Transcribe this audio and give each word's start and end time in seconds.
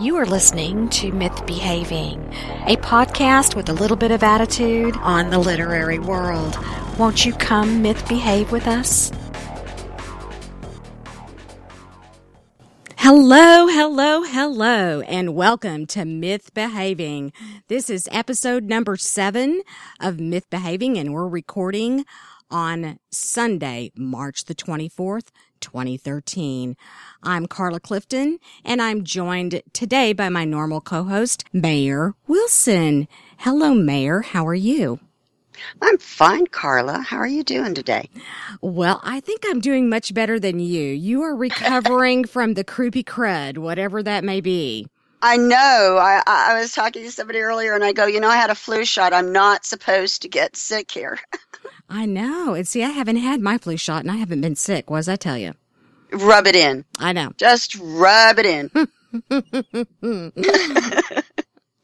You 0.00 0.16
are 0.16 0.24
listening 0.24 0.88
to 0.90 1.12
Myth 1.12 1.44
Behaving, 1.44 2.22
a 2.66 2.76
podcast 2.76 3.54
with 3.54 3.68
a 3.68 3.74
little 3.74 3.98
bit 3.98 4.10
of 4.10 4.22
attitude 4.22 4.96
on 4.96 5.28
the 5.28 5.38
literary 5.38 5.98
world. 5.98 6.56
Won't 6.98 7.26
you 7.26 7.34
come 7.34 7.82
myth 7.82 8.08
behave 8.08 8.50
with 8.50 8.66
us? 8.66 9.12
Hello, 12.96 13.66
hello, 13.66 14.22
hello, 14.22 15.02
and 15.02 15.34
welcome 15.34 15.84
to 15.88 16.06
Myth 16.06 16.54
Behaving. 16.54 17.30
This 17.68 17.90
is 17.90 18.08
episode 18.10 18.64
number 18.64 18.96
seven 18.96 19.60
of 20.00 20.18
Myth 20.18 20.48
Behaving, 20.48 20.96
and 20.96 21.12
we're 21.12 21.28
recording 21.28 22.06
on 22.50 22.98
Sunday, 23.10 23.92
March 23.94 24.46
the 24.46 24.54
24th, 24.54 25.28
2013. 25.60 26.76
I'm 27.22 27.46
Carla 27.46 27.80
Clifton, 27.80 28.38
and 28.64 28.82
I'm 28.82 29.04
joined 29.04 29.62
today 29.72 30.12
by 30.12 30.28
my 30.28 30.44
normal 30.44 30.80
co-host, 30.80 31.44
Maer 31.52 32.14
Wilson. 32.26 33.08
Hello, 33.38 33.74
Maer. 33.74 34.22
How 34.22 34.46
are 34.46 34.54
you? 34.54 35.00
I'm 35.82 35.98
fine, 35.98 36.46
Carla. 36.46 37.00
How 37.00 37.18
are 37.18 37.26
you 37.26 37.42
doing 37.42 37.74
today? 37.74 38.08
Well, 38.60 39.00
I 39.04 39.20
think 39.20 39.44
I'm 39.48 39.60
doing 39.60 39.88
much 39.88 40.14
better 40.14 40.40
than 40.40 40.58
you. 40.58 40.84
You 40.84 41.22
are 41.22 41.36
recovering 41.36 42.24
from 42.26 42.54
the 42.54 42.64
croupy 42.64 43.04
crud, 43.04 43.58
whatever 43.58 44.02
that 44.02 44.24
may 44.24 44.40
be. 44.40 44.86
I 45.22 45.36
know. 45.36 45.98
I, 46.00 46.22
I 46.26 46.58
was 46.58 46.72
talking 46.72 47.02
to 47.02 47.12
somebody 47.12 47.40
earlier 47.40 47.74
and 47.74 47.84
I 47.84 47.92
go, 47.92 48.06
you 48.06 48.20
know, 48.20 48.28
I 48.28 48.36
had 48.36 48.50
a 48.50 48.54
flu 48.54 48.84
shot. 48.84 49.12
I'm 49.12 49.32
not 49.32 49.66
supposed 49.66 50.22
to 50.22 50.28
get 50.28 50.56
sick 50.56 50.90
here. 50.90 51.18
I 51.90 52.06
know. 52.06 52.54
And 52.54 52.66
see, 52.66 52.84
I 52.84 52.90
haven't 52.90 53.16
had 53.16 53.40
my 53.40 53.58
flu 53.58 53.76
shot 53.76 54.02
and 54.02 54.10
I 54.10 54.16
haven't 54.16 54.40
been 54.40 54.56
sick. 54.56 54.88
What 54.88 54.98
does 54.98 55.08
I 55.08 55.16
tell 55.16 55.36
you? 55.36 55.54
Rub 56.12 56.46
it 56.46 56.54
in. 56.54 56.84
I 56.98 57.12
know. 57.12 57.32
Just 57.36 57.76
rub 57.80 58.38
it 58.38 58.46
in. 58.46 58.70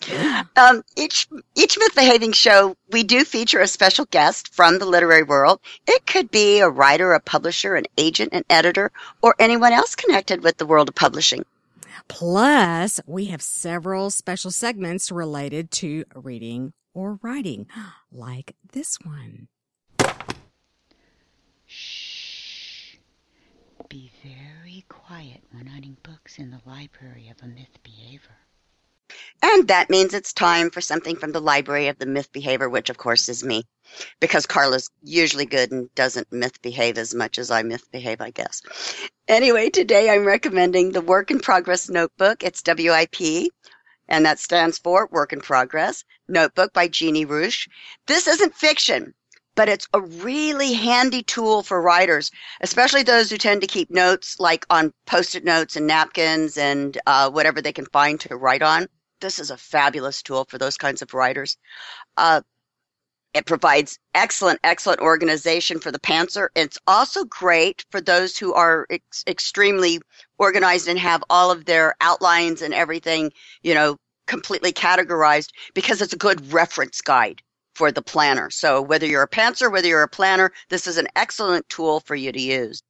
um, 0.56 0.82
each 0.96 1.28
each 1.56 1.78
myth 1.78 1.94
behaving 1.94 2.32
show, 2.32 2.76
we 2.92 3.02
do 3.02 3.24
feature 3.24 3.60
a 3.60 3.66
special 3.66 4.04
guest 4.06 4.54
from 4.54 4.78
the 4.78 4.86
literary 4.86 5.22
world. 5.22 5.60
It 5.86 6.06
could 6.06 6.30
be 6.30 6.60
a 6.60 6.68
writer, 6.68 7.12
a 7.12 7.20
publisher, 7.20 7.74
an 7.74 7.84
agent, 7.98 8.30
an 8.32 8.44
editor, 8.48 8.92
or 9.22 9.34
anyone 9.38 9.72
else 9.72 9.96
connected 9.96 10.44
with 10.44 10.58
the 10.58 10.66
world 10.66 10.88
of 10.88 10.94
publishing. 10.94 11.44
Plus, 12.08 13.00
we 13.06 13.26
have 13.26 13.42
several 13.42 14.10
special 14.10 14.52
segments 14.52 15.10
related 15.10 15.70
to 15.72 16.04
reading 16.14 16.72
or 16.94 17.18
writing, 17.22 17.66
like 18.12 18.54
this 18.72 18.98
one. 19.02 19.48
Be 23.96 24.12
very 24.22 24.84
quiet 24.90 25.42
when 25.52 25.68
hunting 25.68 25.96
books 26.02 26.38
in 26.38 26.50
the 26.50 26.60
library 26.66 27.30
of 27.30 27.42
a 27.42 27.48
myth 27.48 27.78
behaver. 27.82 28.36
And 29.40 29.68
that 29.68 29.88
means 29.88 30.12
it's 30.12 30.34
time 30.34 30.68
for 30.68 30.82
something 30.82 31.16
from 31.16 31.32
the 31.32 31.40
library 31.40 31.88
of 31.88 31.98
the 31.98 32.04
myth 32.04 32.30
behavior, 32.30 32.68
which 32.68 32.90
of 32.90 32.98
course 32.98 33.30
is 33.30 33.42
me. 33.42 33.64
Because 34.20 34.44
Carla's 34.44 34.90
usually 35.02 35.46
good 35.46 35.72
and 35.72 35.94
doesn't 35.94 36.30
myth 36.30 36.60
behave 36.60 36.98
as 36.98 37.14
much 37.14 37.38
as 37.38 37.50
I 37.50 37.62
myth 37.62 37.90
behave, 37.90 38.20
I 38.20 38.32
guess. 38.32 38.60
Anyway, 39.28 39.70
today 39.70 40.10
I'm 40.10 40.26
recommending 40.26 40.92
the 40.92 41.00
Work 41.00 41.30
in 41.30 41.40
Progress 41.40 41.88
Notebook. 41.88 42.42
It's 42.42 42.62
WIP, 42.66 43.50
and 44.08 44.26
that 44.26 44.38
stands 44.38 44.76
for 44.76 45.08
Work 45.10 45.32
in 45.32 45.40
Progress 45.40 46.04
Notebook 46.28 46.74
by 46.74 46.88
Jeannie 46.88 47.24
Ruesch. 47.24 47.66
This 48.06 48.26
isn't 48.26 48.56
fiction, 48.56 49.14
but 49.56 49.68
it's 49.68 49.88
a 49.92 50.00
really 50.00 50.74
handy 50.74 51.22
tool 51.22 51.62
for 51.64 51.82
writers, 51.82 52.30
especially 52.60 53.02
those 53.02 53.30
who 53.30 53.38
tend 53.38 53.62
to 53.62 53.66
keep 53.66 53.90
notes 53.90 54.38
like 54.38 54.64
on 54.70 54.92
post-it 55.06 55.44
notes 55.44 55.76
and 55.76 55.86
napkins 55.86 56.56
and 56.56 56.98
uh, 57.06 57.30
whatever 57.30 57.60
they 57.60 57.72
can 57.72 57.86
find 57.86 58.20
to 58.20 58.36
write 58.36 58.62
on 58.62 58.86
this 59.20 59.38
is 59.38 59.50
a 59.50 59.56
fabulous 59.56 60.22
tool 60.22 60.44
for 60.44 60.58
those 60.58 60.76
kinds 60.76 61.02
of 61.02 61.14
writers. 61.14 61.56
Uh, 62.16 62.40
it 63.34 63.44
provides 63.46 63.98
excellent, 64.14 64.60
excellent 64.64 65.00
organization 65.00 65.78
for 65.78 65.92
the 65.92 65.98
pantser. 65.98 66.48
It's 66.54 66.78
also 66.86 67.24
great 67.24 67.84
for 67.90 68.00
those 68.00 68.38
who 68.38 68.54
are 68.54 68.86
ex- 68.88 69.24
extremely 69.26 70.00
organized 70.38 70.88
and 70.88 70.98
have 70.98 71.22
all 71.28 71.50
of 71.50 71.66
their 71.66 71.94
outlines 72.00 72.62
and 72.62 72.72
everything, 72.72 73.32
you 73.62 73.74
know, 73.74 73.96
completely 74.26 74.72
categorized 74.72 75.50
because 75.74 76.00
it's 76.00 76.14
a 76.14 76.18
good 76.18 76.52
reference 76.52 77.00
guide 77.00 77.42
for 77.76 77.92
the 77.92 78.02
planner. 78.02 78.48
So 78.48 78.80
whether 78.80 79.06
you're 79.06 79.22
a 79.22 79.28
pantser, 79.28 79.70
whether 79.70 79.86
you're 79.86 80.02
a 80.02 80.08
planner, 80.08 80.50
this 80.70 80.86
is 80.86 80.96
an 80.96 81.08
excellent 81.14 81.68
tool 81.68 82.00
for 82.00 82.14
you 82.14 82.32
to 82.32 82.40
use. 82.40 82.82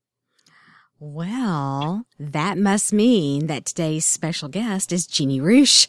Well, 0.98 2.06
that 2.18 2.56
must 2.56 2.92
mean 2.92 3.48
that 3.48 3.66
today's 3.66 4.06
special 4.06 4.48
guest 4.48 4.92
is 4.92 5.06
Jeannie 5.06 5.40
Ruesch, 5.40 5.88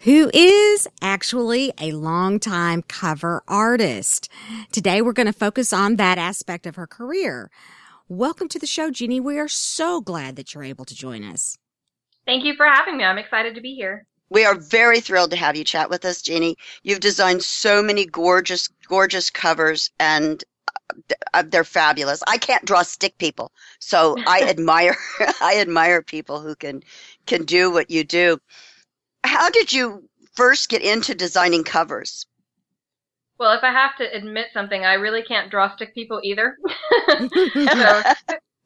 who 0.00 0.30
is 0.32 0.86
actually 1.00 1.72
a 1.80 1.92
longtime 1.92 2.82
cover 2.82 3.42
artist. 3.48 4.28
Today 4.70 5.02
we're 5.02 5.12
going 5.12 5.26
to 5.26 5.32
focus 5.32 5.72
on 5.72 5.96
that 5.96 6.18
aspect 6.18 6.66
of 6.66 6.76
her 6.76 6.86
career. 6.86 7.50
Welcome 8.08 8.48
to 8.50 8.58
the 8.58 8.66
show, 8.66 8.90
Jeannie. 8.90 9.18
We 9.18 9.38
are 9.38 9.48
so 9.48 10.00
glad 10.00 10.36
that 10.36 10.54
you're 10.54 10.62
able 10.62 10.84
to 10.84 10.94
join 10.94 11.24
us. 11.24 11.56
Thank 12.26 12.44
you 12.44 12.54
for 12.54 12.66
having 12.66 12.96
me. 12.96 13.04
I'm 13.04 13.18
excited 13.18 13.54
to 13.54 13.60
be 13.60 13.74
here. 13.74 14.06
We 14.30 14.44
are 14.44 14.54
very 14.54 15.00
thrilled 15.00 15.30
to 15.30 15.36
have 15.36 15.56
you 15.56 15.64
chat 15.64 15.90
with 15.90 16.04
us, 16.04 16.22
Jeannie. 16.22 16.56
You've 16.82 17.00
designed 17.00 17.42
so 17.42 17.82
many 17.82 18.06
gorgeous, 18.06 18.68
gorgeous 18.88 19.30
covers, 19.30 19.90
and 19.98 20.42
uh, 21.32 21.44
they're 21.46 21.64
fabulous. 21.64 22.22
I 22.26 22.38
can't 22.38 22.64
draw 22.64 22.82
stick 22.82 23.18
people, 23.18 23.52
so 23.78 24.16
I 24.26 24.42
admire 24.48 24.96
I 25.40 25.58
admire 25.60 26.02
people 26.02 26.40
who 26.40 26.54
can 26.54 26.82
can 27.26 27.44
do 27.44 27.70
what 27.70 27.90
you 27.90 28.04
do. 28.04 28.38
How 29.24 29.50
did 29.50 29.72
you 29.72 30.08
first 30.34 30.68
get 30.68 30.82
into 30.82 31.14
designing 31.14 31.64
covers? 31.64 32.26
Well, 33.38 33.52
if 33.52 33.64
I 33.64 33.72
have 33.72 33.96
to 33.98 34.16
admit 34.16 34.48
something, 34.52 34.84
I 34.84 34.94
really 34.94 35.22
can't 35.22 35.50
draw 35.50 35.74
stick 35.74 35.92
people 35.94 36.20
either. 36.22 36.56
so 37.72 38.02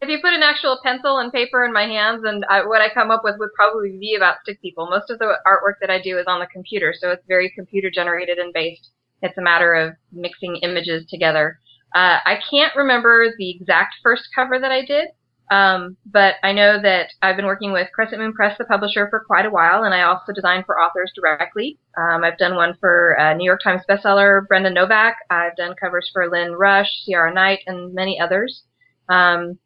if 0.01 0.09
you 0.09 0.19
put 0.23 0.33
an 0.33 0.43
actual 0.43 0.79
pencil 0.83 1.19
and 1.19 1.33
paper 1.33 1.65
in 1.65 1.73
my 1.73 1.85
hands, 1.85 2.23
and 2.25 2.45
I, 2.49 2.65
what 2.65 2.81
I 2.81 2.93
come 2.93 3.11
up 3.11 3.23
with 3.25 3.37
would 3.39 3.53
probably 3.55 3.97
be 3.99 4.15
about 4.15 4.37
stick 4.43 4.61
people. 4.63 4.89
Most 4.89 5.11
of 5.11 5.19
the 5.19 5.37
artwork 5.47 5.75
that 5.81 5.91
I 5.91 6.01
do 6.01 6.19
is 6.19 6.27
on 6.29 6.41
the 6.41 6.47
computer, 6.47 6.95
so 6.97 7.11
it's 7.11 7.25
very 7.27 7.53
computer 7.55 7.91
generated 7.91 8.39
and 8.39 8.53
based. 8.53 8.91
It's 9.23 9.39
a 9.39 9.43
matter 9.43 9.75
of 9.75 9.95
mixing 10.13 10.57
images 10.63 11.05
together. 11.09 11.59
Uh, 11.95 12.19
I 12.25 12.39
can't 12.49 12.77
remember 12.77 13.35
the 13.39 13.51
exact 13.51 13.95
first 14.03 14.29
cover 14.35 14.61
that 14.61 14.71
I 14.71 14.85
did, 14.85 15.09
um, 15.51 15.97
but 16.07 16.35
I 16.45 16.53
know 16.53 16.81
that 16.81 17.09
I've 17.23 17.37
been 17.37 17.47
working 17.47 17.73
with 17.73 17.89
Crescent 17.93 18.21
Moon 18.21 18.35
Press, 18.35 18.57
the 18.59 18.67
publisher, 18.67 19.09
for 19.09 19.25
quite 19.27 19.47
a 19.47 19.51
while, 19.51 19.83
and 19.83 19.95
I 19.95 20.03
also 20.03 20.33
design 20.33 20.63
for 20.65 20.79
authors 20.79 21.11
directly. 21.17 21.79
Um, 21.97 22.23
I've 22.23 22.39
done 22.39 22.55
one 22.55 22.75
for 22.79 23.19
uh, 23.19 23.35
New 23.35 23.47
York 23.47 23.63
Times 23.65 23.83
bestseller 23.89 24.47
Brenda 24.47 24.71
Novak. 24.71 25.17
I've 25.31 25.57
done 25.57 25.75
covers 25.81 26.09
for 26.13 26.29
Lynn 26.31 26.53
Rush, 26.53 26.91
Ciara 27.05 27.33
Knight, 27.33 27.61
and 27.67 27.95
many 27.95 28.21
others. 28.21 28.63
Um, 29.09 29.59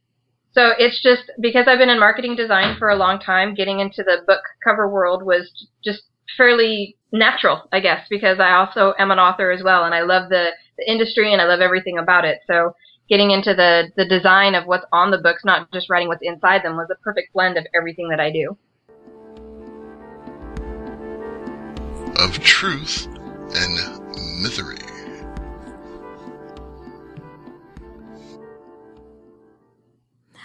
so 0.54 0.70
it's 0.78 1.02
just 1.02 1.30
because 1.40 1.66
I've 1.66 1.78
been 1.78 1.88
in 1.88 1.98
marketing 1.98 2.36
design 2.36 2.76
for 2.78 2.90
a 2.90 2.96
long 2.96 3.18
time, 3.18 3.54
getting 3.54 3.80
into 3.80 4.02
the 4.02 4.18
book 4.26 4.42
cover 4.62 4.88
world 4.88 5.24
was 5.24 5.50
just 5.82 6.02
fairly 6.36 6.96
natural, 7.10 7.68
I 7.72 7.80
guess, 7.80 8.06
because 8.10 8.38
I 8.38 8.52
also 8.52 8.94
am 8.98 9.10
an 9.10 9.18
author 9.18 9.50
as 9.50 9.62
well, 9.62 9.84
and 9.84 9.94
I 9.94 10.02
love 10.02 10.28
the, 10.28 10.50
the 10.76 10.90
industry 10.90 11.32
and 11.32 11.40
I 11.40 11.46
love 11.46 11.60
everything 11.60 11.98
about 11.98 12.24
it. 12.24 12.40
So 12.46 12.74
getting 13.08 13.30
into 13.30 13.54
the 13.54 13.92
the 13.96 14.06
design 14.06 14.54
of 14.54 14.66
what's 14.66 14.86
on 14.92 15.10
the 15.10 15.18
books, 15.18 15.44
not 15.44 15.70
just 15.72 15.88
writing 15.88 16.08
what's 16.08 16.22
inside 16.22 16.62
them, 16.62 16.76
was 16.76 16.88
a 16.90 17.02
perfect 17.02 17.32
blend 17.32 17.56
of 17.56 17.66
everything 17.74 18.08
that 18.10 18.20
I 18.20 18.30
do. 18.30 18.56
Of 22.16 22.38
truth 22.40 23.06
and 23.54 23.78
mythery. 24.44 25.01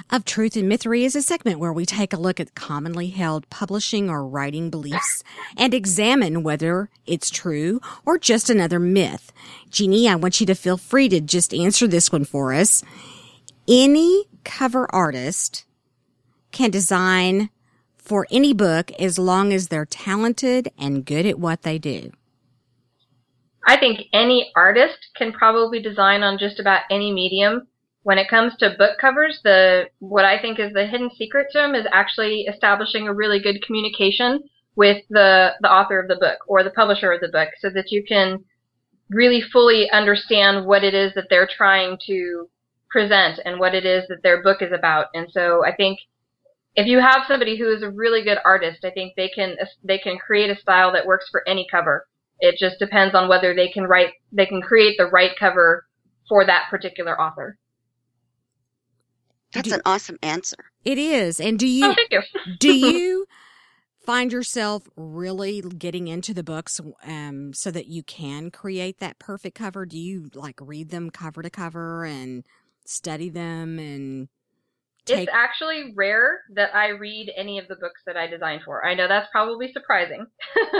Of 0.09 0.23
Truth 0.23 0.55
and 0.55 0.71
Mythery 0.71 1.03
is 1.03 1.15
a 1.15 1.21
segment 1.21 1.59
where 1.59 1.73
we 1.73 1.85
take 1.85 2.13
a 2.13 2.19
look 2.19 2.39
at 2.39 2.55
commonly 2.55 3.07
held 3.07 3.49
publishing 3.49 4.09
or 4.09 4.25
writing 4.25 4.69
beliefs 4.69 5.23
and 5.57 5.73
examine 5.73 6.43
whether 6.43 6.89
it's 7.05 7.29
true 7.29 7.81
or 8.05 8.17
just 8.17 8.49
another 8.49 8.79
myth. 8.79 9.33
Jeannie, 9.69 10.07
I 10.07 10.15
want 10.15 10.39
you 10.39 10.45
to 10.47 10.55
feel 10.55 10.77
free 10.77 11.09
to 11.09 11.19
just 11.19 11.53
answer 11.53 11.87
this 11.87 12.11
one 12.11 12.23
for 12.23 12.53
us. 12.53 12.83
Any 13.67 14.25
cover 14.43 14.87
artist 14.93 15.65
can 16.51 16.71
design 16.71 17.49
for 17.97 18.25
any 18.31 18.53
book 18.53 18.91
as 18.93 19.19
long 19.19 19.51
as 19.51 19.67
they're 19.67 19.85
talented 19.85 20.71
and 20.77 21.05
good 21.05 21.25
at 21.25 21.37
what 21.37 21.63
they 21.63 21.77
do. 21.77 22.11
I 23.65 23.75
think 23.75 24.03
any 24.13 24.49
artist 24.55 24.97
can 25.17 25.33
probably 25.33 25.81
design 25.81 26.23
on 26.23 26.37
just 26.37 26.61
about 26.61 26.83
any 26.89 27.11
medium 27.11 27.67
when 28.07 28.17
it 28.17 28.29
comes 28.29 28.55
to 28.55 28.73
book 28.77 28.97
covers, 29.01 29.41
the 29.43 29.89
what 29.99 30.23
I 30.23 30.41
think 30.41 30.59
is 30.61 30.71
the 30.71 30.87
hidden 30.87 31.09
secret 31.17 31.47
to 31.51 31.57
them 31.57 31.75
is 31.75 31.85
actually 31.91 32.43
establishing 32.43 33.05
a 33.05 33.13
really 33.13 33.41
good 33.41 33.61
communication 33.61 34.39
with 34.77 35.03
the 35.09 35.49
the 35.59 35.69
author 35.69 35.99
of 35.99 36.07
the 36.07 36.15
book 36.15 36.37
or 36.47 36.63
the 36.63 36.69
publisher 36.69 37.11
of 37.11 37.19
the 37.19 37.27
book, 37.27 37.49
so 37.59 37.69
that 37.69 37.91
you 37.91 38.05
can 38.07 38.45
really 39.09 39.41
fully 39.51 39.89
understand 39.91 40.65
what 40.65 40.85
it 40.85 40.93
is 40.93 41.13
that 41.15 41.25
they're 41.29 41.49
trying 41.57 41.97
to 42.07 42.47
present 42.89 43.41
and 43.43 43.59
what 43.59 43.75
it 43.75 43.85
is 43.85 44.07
that 44.07 44.23
their 44.23 44.41
book 44.41 44.61
is 44.61 44.71
about. 44.71 45.07
And 45.13 45.27
so 45.29 45.65
I 45.65 45.75
think 45.75 45.99
if 46.77 46.87
you 46.87 46.99
have 46.99 47.27
somebody 47.27 47.57
who 47.57 47.69
is 47.69 47.83
a 47.83 47.91
really 47.91 48.23
good 48.23 48.37
artist, 48.45 48.85
I 48.85 48.91
think 48.91 49.15
they 49.17 49.27
can 49.27 49.57
they 49.83 49.97
can 49.97 50.17
create 50.17 50.49
a 50.49 50.61
style 50.61 50.93
that 50.93 51.05
works 51.05 51.27
for 51.29 51.43
any 51.45 51.67
cover. 51.69 52.07
It 52.39 52.55
just 52.57 52.79
depends 52.79 53.13
on 53.15 53.27
whether 53.27 53.53
they 53.53 53.67
can 53.67 53.83
write 53.83 54.13
they 54.31 54.45
can 54.45 54.61
create 54.61 54.95
the 54.97 55.07
right 55.07 55.31
cover 55.37 55.87
for 56.29 56.45
that 56.45 56.67
particular 56.69 57.19
author. 57.19 57.57
That's 59.53 59.69
Do- 59.69 59.75
an 59.75 59.81
awesome 59.85 60.17
answer. 60.21 60.57
It 60.83 60.97
is. 60.97 61.39
And 61.39 61.57
do 61.59 61.65
Oh, 61.65 61.69
you 61.69 61.95
thank 61.95 62.11
you. 62.11 62.21
do 62.59 62.73
you 62.73 63.25
find 64.05 64.31
yourself 64.31 64.83
really 64.95 65.61
getting 65.61 66.07
into 66.07 66.33
the 66.33 66.43
books 66.43 66.79
um, 67.05 67.53
so 67.53 67.71
that 67.71 67.87
you 67.87 68.03
can 68.03 68.51
create 68.51 68.99
that 68.99 69.19
perfect 69.19 69.55
cover? 69.57 69.85
Do 69.85 69.97
you 69.97 70.29
like 70.33 70.59
read 70.61 70.89
them 70.89 71.09
cover 71.09 71.41
to 71.41 71.49
cover 71.49 72.05
and 72.05 72.45
study 72.85 73.29
them 73.29 73.79
and 73.79 74.29
take? 75.05 75.27
It's 75.27 75.35
actually 75.35 75.93
rare 75.95 76.41
that 76.55 76.73
I 76.75 76.89
read 76.89 77.31
any 77.35 77.59
of 77.59 77.67
the 77.67 77.75
books 77.75 78.01
that 78.05 78.17
I 78.17 78.27
design 78.27 78.61
for. 78.63 78.85
I 78.85 78.93
know 78.95 79.07
that's 79.07 79.29
probably 79.31 79.71
surprising. 79.73 80.25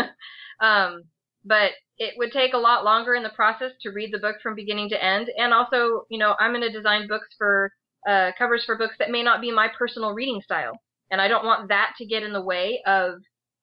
um, 0.62 1.04
but 1.46 1.72
it 1.98 2.14
would 2.18 2.32
take 2.32 2.54
a 2.54 2.58
lot 2.58 2.84
longer 2.84 3.16
in 3.16 3.24
the 3.24 3.30
process 3.30 3.72
to 3.82 3.90
read 3.92 4.14
the 4.14 4.20
book 4.20 4.36
from 4.44 4.56
beginning 4.56 4.90
to 4.90 5.04
end. 5.04 5.30
And 5.38 5.54
also, 5.54 6.04
you 6.10 6.20
know, 6.20 6.36
I'm 6.40 6.52
going 6.52 6.62
to 6.62 6.72
design 6.72 7.08
books 7.08 7.28
for 7.38 7.72
uh, 8.08 8.32
covers 8.38 8.64
for 8.66 8.78
books 8.78 8.96
that 9.00 9.12
may 9.12 9.24
not 9.24 9.42
be 9.42 9.52
my 9.52 9.68
personal 9.78 10.14
reading 10.14 10.42
style. 10.42 10.80
And 11.12 11.22
I 11.22 11.28
don't 11.28 11.46
want 11.46 11.70
that 11.70 11.94
to 11.98 12.06
get 12.06 12.24
in 12.24 12.34
the 12.34 12.42
way 12.42 12.82
of 12.86 13.16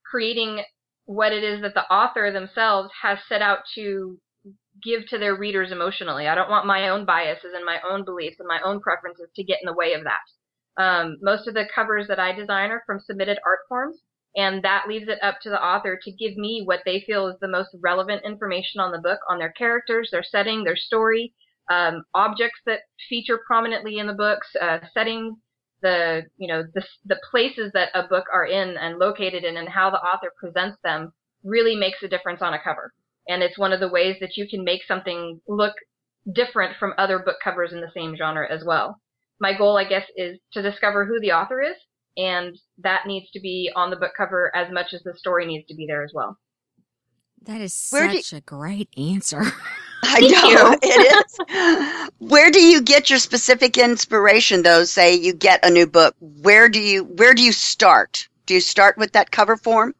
creating 0.04 0.62
what 1.06 1.32
it 1.32 1.44
is 1.44 1.60
that 1.62 1.74
the 1.74 1.84
author 1.92 2.30
themselves 2.30 2.90
has 3.02 3.18
set 3.28 3.42
out 3.42 3.60
to 3.74 4.18
give 4.82 5.06
to 5.08 5.18
their 5.18 5.36
readers 5.36 5.72
emotionally. 5.72 6.26
I 6.26 6.34
don't 6.34 6.50
want 6.50 6.66
my 6.66 6.88
own 6.88 7.04
biases 7.04 7.52
and 7.54 7.64
my 7.64 7.78
own 7.88 8.04
beliefs 8.04 8.36
and 8.38 8.48
my 8.48 8.60
own 8.64 8.80
preferences 8.80 9.28
to 9.36 9.44
get 9.44 9.58
in 9.62 9.66
the 9.66 9.76
way 9.76 9.92
of 9.94 10.04
that. 10.04 10.82
Um, 10.82 11.18
most 11.22 11.46
of 11.46 11.54
the 11.54 11.68
covers 11.74 12.08
that 12.08 12.18
I 12.18 12.32
design 12.32 12.70
are 12.70 12.82
from 12.86 13.00
submitted 13.00 13.38
art 13.46 13.60
forms, 13.68 13.98
and 14.36 14.62
that 14.64 14.88
leaves 14.88 15.08
it 15.08 15.22
up 15.22 15.36
to 15.42 15.50
the 15.50 15.64
author 15.64 15.98
to 16.02 16.12
give 16.12 16.36
me 16.36 16.62
what 16.64 16.80
they 16.84 17.04
feel 17.06 17.28
is 17.28 17.36
the 17.40 17.48
most 17.48 17.70
relevant 17.80 18.24
information 18.24 18.80
on 18.80 18.90
the 18.90 18.98
book, 18.98 19.20
on 19.28 19.38
their 19.38 19.52
characters, 19.52 20.08
their 20.10 20.24
setting, 20.24 20.64
their 20.64 20.76
story, 20.76 21.32
um, 21.70 22.04
objects 22.14 22.60
that 22.66 22.80
feature 23.08 23.40
prominently 23.46 23.98
in 23.98 24.06
the 24.06 24.12
books, 24.12 24.48
uh, 24.60 24.78
settings, 24.92 25.36
the 25.82 26.22
you 26.38 26.48
know 26.48 26.62
the 26.74 26.82
the 27.04 27.20
places 27.30 27.70
that 27.74 27.90
a 27.94 28.08
book 28.08 28.24
are 28.32 28.46
in 28.46 28.76
and 28.76 28.98
located 28.98 29.44
in, 29.44 29.56
and 29.56 29.68
how 29.68 29.90
the 29.90 29.98
author 29.98 30.32
presents 30.38 30.78
them 30.82 31.12
really 31.42 31.76
makes 31.76 32.02
a 32.02 32.08
difference 32.08 32.40
on 32.42 32.54
a 32.54 32.62
cover. 32.62 32.92
And 33.28 33.42
it's 33.42 33.58
one 33.58 33.72
of 33.72 33.80
the 33.80 33.88
ways 33.88 34.16
that 34.20 34.36
you 34.36 34.48
can 34.48 34.64
make 34.64 34.82
something 34.86 35.40
look 35.46 35.74
different 36.34 36.76
from 36.78 36.94
other 36.98 37.18
book 37.18 37.36
covers 37.42 37.72
in 37.72 37.80
the 37.80 37.90
same 37.94 38.16
genre 38.16 38.50
as 38.50 38.64
well. 38.64 39.00
My 39.40 39.56
goal, 39.56 39.76
I 39.76 39.84
guess, 39.84 40.04
is 40.16 40.38
to 40.52 40.62
discover 40.62 41.04
who 41.04 41.20
the 41.20 41.32
author 41.32 41.60
is, 41.62 41.76
and 42.16 42.56
that 42.78 43.06
needs 43.06 43.30
to 43.32 43.40
be 43.40 43.70
on 43.74 43.90
the 43.90 43.96
book 43.96 44.12
cover 44.16 44.54
as 44.54 44.72
much 44.72 44.94
as 44.94 45.02
the 45.02 45.14
story 45.16 45.46
needs 45.46 45.66
to 45.68 45.74
be 45.74 45.86
there 45.86 46.02
as 46.02 46.12
well. 46.14 46.38
that 47.42 47.60
is 47.60 47.88
Where 47.90 48.08
do- 48.10 48.22
such 48.22 48.38
a 48.38 48.42
great 48.42 48.88
answer. 48.96 49.42
I 50.04 50.20
Thank 50.20 50.32
know 50.32 50.70
you. 50.70 50.78
it 50.82 51.26
is. 51.98 52.10
Where 52.18 52.50
do 52.50 52.62
you 52.62 52.82
get 52.82 53.10
your 53.10 53.18
specific 53.18 53.78
inspiration 53.78 54.62
though? 54.62 54.84
Say 54.84 55.14
you 55.14 55.32
get 55.32 55.64
a 55.64 55.70
new 55.70 55.86
book. 55.86 56.14
Where 56.20 56.68
do 56.68 56.80
you 56.80 57.04
where 57.04 57.34
do 57.34 57.42
you 57.42 57.52
start? 57.52 58.28
Do 58.46 58.54
you 58.54 58.60
start 58.60 58.98
with 58.98 59.12
that 59.12 59.30
cover 59.30 59.56
form? 59.56 59.94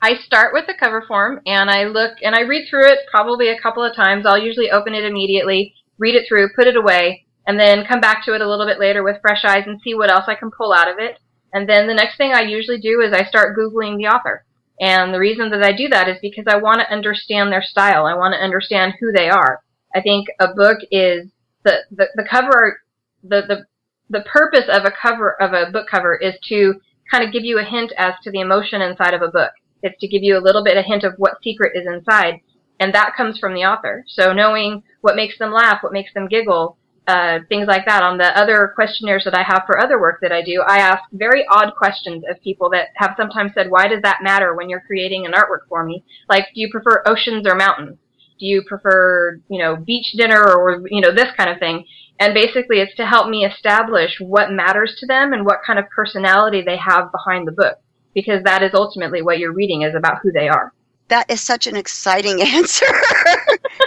I 0.00 0.14
start 0.24 0.52
with 0.52 0.66
the 0.66 0.74
cover 0.74 1.04
form 1.08 1.40
and 1.46 1.68
I 1.68 1.84
look 1.84 2.18
and 2.22 2.34
I 2.34 2.42
read 2.42 2.68
through 2.68 2.86
it 2.86 3.00
probably 3.10 3.48
a 3.48 3.60
couple 3.60 3.82
of 3.82 3.96
times. 3.96 4.26
I'll 4.26 4.38
usually 4.38 4.70
open 4.70 4.94
it 4.94 5.04
immediately, 5.04 5.74
read 5.98 6.14
it 6.14 6.26
through, 6.28 6.50
put 6.54 6.68
it 6.68 6.76
away, 6.76 7.26
and 7.46 7.58
then 7.58 7.84
come 7.86 8.00
back 8.00 8.24
to 8.24 8.34
it 8.34 8.40
a 8.40 8.48
little 8.48 8.66
bit 8.66 8.78
later 8.78 9.02
with 9.02 9.20
fresh 9.20 9.44
eyes 9.44 9.64
and 9.66 9.80
see 9.82 9.94
what 9.94 10.10
else 10.10 10.24
I 10.28 10.36
can 10.36 10.50
pull 10.50 10.72
out 10.72 10.88
of 10.88 10.98
it. 10.98 11.18
And 11.52 11.68
then 11.68 11.86
the 11.86 11.94
next 11.94 12.16
thing 12.16 12.32
I 12.32 12.42
usually 12.42 12.78
do 12.78 13.00
is 13.00 13.12
I 13.12 13.24
start 13.24 13.56
Googling 13.56 13.96
the 13.96 14.06
author. 14.06 14.44
And 14.80 15.12
the 15.12 15.18
reason 15.18 15.50
that 15.50 15.62
I 15.62 15.72
do 15.72 15.88
that 15.88 16.08
is 16.08 16.18
because 16.22 16.44
I 16.48 16.56
want 16.56 16.80
to 16.80 16.92
understand 16.92 17.50
their 17.50 17.62
style. 17.62 18.06
I 18.06 18.14
want 18.14 18.34
to 18.34 18.44
understand 18.44 18.94
who 19.00 19.10
they 19.12 19.28
are. 19.28 19.60
I 19.94 20.00
think 20.00 20.28
a 20.38 20.48
book 20.54 20.78
is 20.90 21.30
the, 21.64 21.78
the, 21.90 22.06
the 22.14 22.26
cover, 22.30 22.80
the, 23.22 23.42
the, 23.48 23.64
the 24.08 24.24
purpose 24.24 24.68
of 24.68 24.84
a 24.84 24.92
cover, 24.92 25.40
of 25.42 25.52
a 25.52 25.70
book 25.70 25.86
cover 25.90 26.16
is 26.16 26.34
to 26.48 26.74
kind 27.10 27.24
of 27.24 27.32
give 27.32 27.44
you 27.44 27.58
a 27.58 27.64
hint 27.64 27.92
as 27.96 28.14
to 28.22 28.30
the 28.30 28.40
emotion 28.40 28.80
inside 28.80 29.14
of 29.14 29.22
a 29.22 29.30
book. 29.30 29.50
It's 29.82 29.98
to 30.00 30.08
give 30.08 30.22
you 30.22 30.36
a 30.36 30.44
little 30.44 30.62
bit 30.62 30.76
a 30.76 30.82
hint 30.82 31.04
of 31.04 31.14
what 31.16 31.42
secret 31.42 31.72
is 31.74 31.86
inside. 31.86 32.40
And 32.80 32.94
that 32.94 33.14
comes 33.16 33.38
from 33.38 33.54
the 33.54 33.64
author. 33.64 34.04
So 34.06 34.32
knowing 34.32 34.82
what 35.00 35.16
makes 35.16 35.38
them 35.38 35.52
laugh, 35.52 35.82
what 35.82 35.92
makes 35.92 36.14
them 36.14 36.28
giggle, 36.28 36.76
uh, 37.08 37.38
things 37.48 37.66
like 37.66 37.86
that. 37.86 38.02
On 38.02 38.18
the 38.18 38.38
other 38.38 38.72
questionnaires 38.74 39.24
that 39.24 39.34
I 39.34 39.42
have 39.42 39.62
for 39.66 39.80
other 39.80 39.98
work 39.98 40.20
that 40.20 40.30
I 40.30 40.42
do, 40.42 40.62
I 40.66 40.78
ask 40.78 41.02
very 41.12 41.44
odd 41.50 41.72
questions 41.74 42.22
of 42.30 42.40
people 42.42 42.68
that 42.70 42.88
have 42.96 43.14
sometimes 43.16 43.52
said, 43.54 43.70
why 43.70 43.88
does 43.88 44.02
that 44.02 44.22
matter 44.22 44.54
when 44.54 44.68
you're 44.68 44.84
creating 44.86 45.24
an 45.24 45.32
artwork 45.32 45.66
for 45.70 45.84
me? 45.84 46.04
Like, 46.28 46.44
do 46.54 46.60
you 46.60 46.70
prefer 46.70 47.02
oceans 47.06 47.46
or 47.48 47.54
mountains? 47.54 47.96
Do 48.38 48.44
you 48.44 48.62
prefer, 48.62 49.40
you 49.48 49.58
know, 49.58 49.76
beach 49.76 50.12
dinner 50.16 50.44
or, 50.44 50.82
you 50.90 51.00
know, 51.00 51.12
this 51.12 51.32
kind 51.34 51.48
of 51.48 51.58
thing? 51.58 51.86
And 52.20 52.34
basically 52.34 52.80
it's 52.80 52.94
to 52.96 53.06
help 53.06 53.28
me 53.28 53.46
establish 53.46 54.16
what 54.20 54.52
matters 54.52 54.94
to 54.98 55.06
them 55.06 55.32
and 55.32 55.46
what 55.46 55.60
kind 55.66 55.78
of 55.78 55.88
personality 55.88 56.62
they 56.62 56.76
have 56.76 57.10
behind 57.10 57.48
the 57.48 57.52
book. 57.52 57.78
Because 58.14 58.42
that 58.44 58.62
is 58.62 58.72
ultimately 58.74 59.22
what 59.22 59.38
you're 59.38 59.52
reading 59.52 59.82
is 59.82 59.94
about 59.94 60.18
who 60.22 60.30
they 60.30 60.48
are. 60.48 60.74
That 61.08 61.30
is 61.30 61.40
such 61.40 61.66
an 61.66 61.74
exciting 61.74 62.42
answer. 62.42 62.86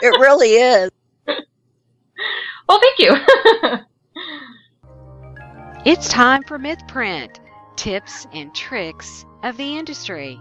it 0.01 0.19
really 0.19 0.53
is. 0.53 0.89
Well, 2.71 2.79
thank 2.79 2.99
you. 2.99 3.77
It's 5.83 6.07
time 6.09 6.43
for 6.43 6.59
MythPrint 6.59 7.37
tips 7.75 8.27
and 8.33 8.53
tricks 8.53 9.25
of 9.41 9.57
the 9.57 9.79
industry. 9.79 10.39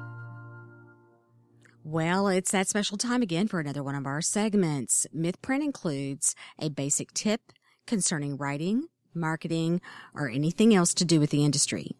Well, 1.83 2.29
it's 2.29 2.51
that 2.51 2.69
special 2.69 2.99
time 2.99 3.23
again 3.23 3.49
for 3.49 3.59
another 3.59 3.83
one 3.83 3.95
of 3.95 4.07
our 4.07 4.21
segments. 4.21 5.07
MythPrint 5.17 5.65
includes 5.65 6.35
a 6.59 6.69
basic 6.69 7.15
tip 7.15 7.53
concerning 7.87 8.37
writing, 8.37 8.89
marketing, 9.15 9.81
or 10.15 10.29
anything 10.29 10.75
else 10.75 10.93
to 10.95 11.07
do 11.07 11.21
with 11.21 11.31
the 11.31 11.43
industry. 11.43 11.97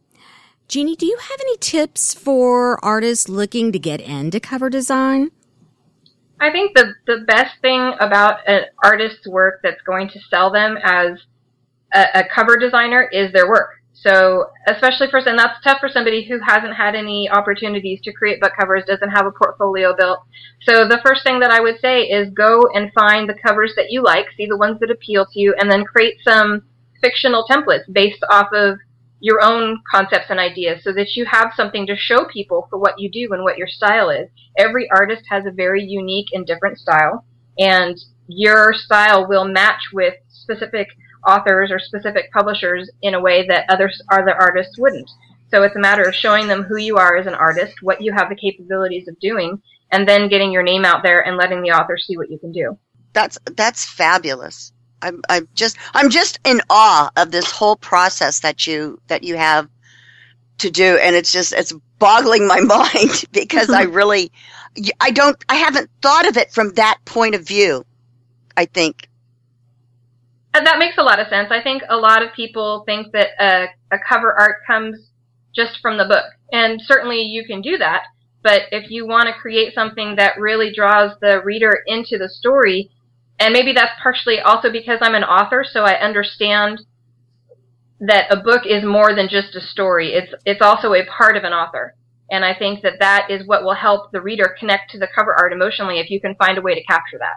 Jeannie, 0.69 0.97
do 0.97 1.07
you 1.07 1.17
have 1.17 1.41
any 1.41 1.57
tips 1.57 2.13
for 2.13 2.79
artists 2.85 3.31
looking 3.31 3.73
to 3.73 3.79
get 3.79 4.03
into 4.03 4.39
cover 4.39 4.69
design? 4.69 5.31
I 6.41 6.51
think 6.51 6.77
the 6.77 6.95
the 7.07 7.25
best 7.27 7.61
thing 7.61 7.95
about 8.01 8.41
an 8.49 8.63
artist's 8.83 9.27
work 9.27 9.61
that's 9.63 9.83
going 9.83 10.09
to 10.09 10.21
sell 10.31 10.51
them 10.51 10.79
as 10.83 11.19
a, 11.93 12.21
a 12.21 12.25
cover 12.35 12.57
designer 12.57 13.09
is 13.13 13.33
their 13.33 13.49
work. 13.49 13.71
So 13.93 14.51
especially 14.67 15.09
for 15.11 15.19
and 15.19 15.39
that's 15.39 15.63
tough 15.63 15.79
for 15.81 15.91
somebody 15.91 16.25
who 16.27 16.39
hasn't 16.41 16.75
had 16.75 16.95
any 16.95 17.29
opportunities 17.29 18.01
to 18.03 18.13
create 18.13 18.41
book 18.41 18.53
covers, 18.59 18.85
doesn't 18.87 19.11
have 19.11 19.27
a 19.27 19.31
portfolio 19.31 19.95
built. 19.95 20.21
So 20.63 20.89
the 20.89 21.01
first 21.05 21.23
thing 21.23 21.41
that 21.41 21.51
I 21.51 21.61
would 21.61 21.81
say 21.81 22.05
is 22.05 22.33
go 22.33 22.63
and 22.73 22.91
find 22.95 23.29
the 23.29 23.35
covers 23.35 23.75
that 23.77 23.91
you 23.91 24.03
like, 24.03 24.27
see 24.37 24.47
the 24.47 24.57
ones 24.57 24.81
that 24.81 24.91
appeal 24.91 25.27
to 25.27 25.39
you, 25.39 25.55
and 25.59 25.71
then 25.71 25.85
create 25.85 26.17
some 26.27 26.63
fictional 27.03 27.45
templates 27.45 27.93
based 27.93 28.25
off 28.31 28.49
of 28.53 28.79
your 29.21 29.45
own 29.45 29.81
concepts 29.91 30.27
and 30.31 30.41
ideas 30.41 30.83
so 30.83 30.93
that 30.93 31.15
you 31.15 31.27
have 31.27 31.53
something 31.55 31.87
to 31.87 31.97
show 31.97 32.25
people 32.33 32.67
for 32.71 32.79
what 32.79 32.99
you 32.99 33.11
do 33.11 33.33
and 33.33 33.45
what 33.45 33.59
your 33.59 33.69
style 33.69 34.11
is. 34.11 34.29
Every 34.59 34.89
artist 34.91 35.23
has 35.29 35.45
a 35.47 35.51
very 35.51 35.85
unique 35.85 36.29
and 36.33 36.47
different 36.47 36.79
style, 36.79 37.25
and 37.59 37.97
your 38.27 38.73
style 38.73 39.29
will 39.29 39.45
match 39.45 39.83
with 39.93 40.15
specific 40.29 40.89
authors 41.27 41.71
or 41.71 41.79
specific 41.79 42.33
publishers 42.33 42.91
in 43.03 43.15
a 43.15 43.21
way 43.21 43.47
that 43.47 43.69
other 43.69 43.91
other 44.11 44.35
artists 44.35 44.79
wouldn't. 44.79 45.11
So 45.51 45.63
it's 45.63 45.77
a 45.77 45.81
matter 45.81 46.03
of 46.05 46.15
showing 46.15 46.47
them 46.47 46.63
who 46.63 46.77
you 46.77 46.97
are 46.97 47.17
as 47.17 47.27
an 47.27 47.35
artist, 47.35 47.75
what 47.83 48.01
you 48.01 48.13
have 48.13 48.29
the 48.29 48.37
capabilities 48.37 49.09
of 49.09 49.19
doing, 49.19 49.61
and 49.91 50.09
then 50.09 50.29
getting 50.29 50.53
your 50.53 50.63
name 50.63 50.85
out 50.85 51.03
there 51.03 51.27
and 51.27 51.37
letting 51.37 51.63
the 51.63 51.73
author 51.73 51.99
see 51.99 52.17
what 52.17 52.31
you 52.31 52.39
can 52.39 52.53
do. 52.53 52.79
That's 53.13 53.39
that's 53.57 53.85
fabulous. 53.85 54.73
I'm 55.03 55.23
I'm 55.29 55.49
just 55.55 55.77
I'm 55.95 56.11
just 56.11 56.39
in 56.45 56.61
awe 56.71 57.11
of 57.17 57.31
this 57.31 57.51
whole 57.51 57.77
process 57.77 58.41
that 58.41 58.67
you 58.67 59.01
that 59.09 59.23
you 59.23 59.37
have 59.37 59.69
to 60.59 60.71
do, 60.71 60.99
and 60.99 61.17
it's 61.17 61.33
just 61.33 61.53
it's 61.53 61.73
boggling 61.99 62.47
my 62.47 62.61
mind 62.61 63.25
because 63.33 63.71
I 63.71 63.83
really 64.01 64.33
I 65.01 65.11
don't 65.11 65.43
I 65.49 65.57
haven't 65.57 65.91
thought 66.03 66.29
of 66.29 66.37
it 66.37 66.53
from 66.53 66.75
that 66.75 66.99
point 67.05 67.35
of 67.35 67.47
view. 67.47 67.85
I 68.57 68.67
think 68.67 69.09
And 70.53 70.67
that 70.67 70.79
makes 70.79 70.99
a 70.99 71.03
lot 71.03 71.21
of 71.21 71.29
sense. 71.29 71.51
I 71.51 71.63
think 71.63 71.83
a 71.89 71.97
lot 71.97 72.23
of 72.23 72.33
people 72.35 72.83
think 72.85 73.13
that 73.13 73.29
a, 73.39 73.69
a 73.93 73.99
cover 74.07 74.33
art 74.33 74.57
comes 74.67 75.11
just 75.55 75.81
from 75.81 75.97
the 75.97 76.05
book. 76.05 76.25
And 76.53 76.81
certainly 76.83 77.23
you 77.23 77.45
can 77.47 77.61
do 77.61 77.79
that. 77.79 78.05
But 78.43 78.63
if 78.73 78.91
you 78.91 79.07
want 79.07 79.29
to 79.29 79.35
create 79.35 79.75
something 79.75 80.17
that 80.17 80.39
really 80.39 80.73
draws 80.73 81.13
the 81.21 81.43
reader 81.43 81.83
into 81.87 82.19
the 82.19 82.29
story, 82.29 82.91
and 83.41 83.53
maybe 83.53 83.73
that's 83.73 84.01
partially 84.03 84.39
also 84.41 84.71
because 84.71 84.99
I'm 85.03 85.17
an 85.17 85.25
author, 85.25 85.65
so 85.69 85.83
I 85.85 85.95
understand 85.95 86.83
that 88.01 88.31
a 88.31 88.37
book 88.37 88.63
is 88.67 88.85
more 88.85 89.15
than 89.15 89.29
just 89.29 89.57
a 89.57 89.61
story. 89.61 90.13
It's, 90.15 90.33
it's 90.47 90.63
also 90.63 90.95
a 90.95 91.05
part 91.07 91.37
of 91.37 91.45
an 91.45 91.53
author. 91.53 91.95
And 92.31 92.45
I 92.45 92.55
think 92.55 92.83
that 92.83 93.01
that 93.01 93.31
is 93.31 93.47
what 93.47 93.65
will 93.65 93.75
help 93.75 94.13
the 94.13 94.21
reader 94.21 94.55
connect 94.59 94.93
to 94.93 94.99
the 94.99 95.09
cover 95.15 95.35
art 95.35 95.53
emotionally 95.53 95.99
if 95.99 96.11
you 96.11 96.21
can 96.21 96.35
find 96.37 96.59
a 96.59 96.63
way 96.63 96.75
to 96.75 96.85
capture 96.85 97.19
that. 97.19 97.37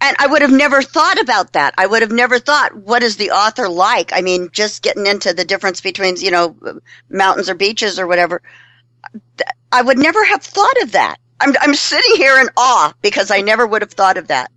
and 0.00 0.16
I 0.18 0.26
would 0.26 0.42
have 0.42 0.52
never 0.52 0.82
thought 0.82 1.20
about 1.20 1.52
that. 1.52 1.74
I 1.78 1.86
would 1.86 2.02
have 2.02 2.12
never 2.12 2.38
thought, 2.38 2.74
what 2.74 3.02
is 3.02 3.16
the 3.16 3.30
author 3.30 3.68
like? 3.68 4.12
I 4.12 4.20
mean, 4.20 4.50
just 4.52 4.82
getting 4.82 5.06
into 5.06 5.32
the 5.34 5.44
difference 5.44 5.80
between, 5.80 6.16
you 6.16 6.30
know, 6.30 6.56
mountains 7.08 7.48
or 7.50 7.54
beaches 7.54 7.98
or 7.98 8.06
whatever. 8.06 8.42
I 9.72 9.82
would 9.82 9.98
never 9.98 10.24
have 10.24 10.42
thought 10.42 10.82
of 10.82 10.92
that. 10.92 11.18
I'm, 11.40 11.54
I'm 11.60 11.74
sitting 11.74 12.16
here 12.16 12.40
in 12.40 12.48
awe 12.56 12.94
because 13.02 13.30
I 13.30 13.40
never 13.40 13.66
would 13.66 13.82
have 13.82 13.92
thought 13.92 14.16
of 14.16 14.28
that. 14.28 14.50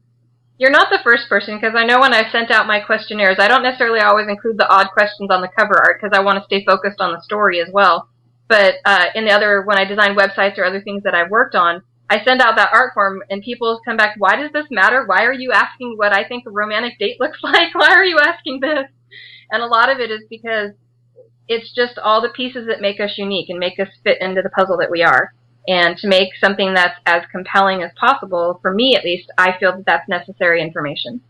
You're 0.57 0.71
not 0.71 0.89
the 0.89 0.99
first 1.03 1.29
person 1.29 1.57
because 1.57 1.75
I 1.75 1.85
know 1.85 1.99
when 1.99 2.13
I 2.13 2.31
sent 2.31 2.49
out 2.49 2.65
my 2.65 2.79
questionnaires, 2.79 3.37
I 3.39 3.47
don't 3.47 3.61
necessarily 3.61 3.99
always 3.99 4.27
include 4.27 4.57
the 4.57 4.67
odd 4.67 4.87
questions 4.91 5.29
on 5.29 5.41
the 5.41 5.47
cover 5.47 5.75
art 5.77 5.99
because 6.01 6.17
I 6.17 6.23
want 6.23 6.39
to 6.39 6.45
stay 6.45 6.65
focused 6.65 6.99
on 6.99 7.13
the 7.13 7.21
story 7.21 7.61
as 7.61 7.69
well. 7.71 8.09
But 8.47 8.75
uh, 8.83 9.05
in 9.13 9.25
the 9.25 9.31
other, 9.31 9.61
when 9.61 9.77
I 9.77 9.85
design 9.85 10.15
websites 10.15 10.57
or 10.57 10.65
other 10.65 10.81
things 10.81 11.03
that 11.03 11.13
I've 11.13 11.29
worked 11.29 11.53
on, 11.53 11.83
I 12.09 12.23
send 12.23 12.41
out 12.41 12.55
that 12.55 12.71
art 12.73 12.93
form 12.93 13.21
and 13.29 13.43
people 13.43 13.81
come 13.85 13.97
back, 13.97 14.15
why 14.17 14.35
does 14.35 14.51
this 14.51 14.67
matter? 14.71 15.05
Why 15.05 15.25
are 15.25 15.33
you 15.33 15.51
asking 15.51 15.95
what 15.97 16.13
I 16.13 16.27
think 16.27 16.45
a 16.47 16.51
romantic 16.51 16.97
date 16.97 17.17
looks 17.19 17.39
like? 17.43 17.75
Why 17.75 17.89
are 17.89 18.05
you 18.05 18.17
asking 18.19 18.61
this? 18.61 18.89
And 19.51 19.61
a 19.61 19.67
lot 19.67 19.89
of 19.89 19.99
it 19.99 20.09
is 20.09 20.23
because 20.29 20.71
it's 21.47 21.73
just 21.73 21.97
all 21.97 22.21
the 22.21 22.29
pieces 22.29 22.67
that 22.67 22.81
make 22.81 22.99
us 22.99 23.13
unique 23.17 23.49
and 23.49 23.59
make 23.59 23.79
us 23.79 23.87
fit 24.03 24.21
into 24.21 24.41
the 24.41 24.49
puzzle 24.49 24.77
that 24.77 24.91
we 24.91 25.03
are. 25.03 25.33
And 25.67 25.97
to 25.97 26.07
make 26.07 26.29
something 26.39 26.73
that's 26.73 26.97
as 27.05 27.23
compelling 27.31 27.83
as 27.83 27.91
possible, 27.99 28.59
for 28.61 28.73
me 28.73 28.95
at 28.95 29.03
least, 29.03 29.29
I 29.37 29.57
feel 29.59 29.75
that 29.75 29.85
that's 29.85 30.07
necessary 30.07 30.61
information. 30.61 31.21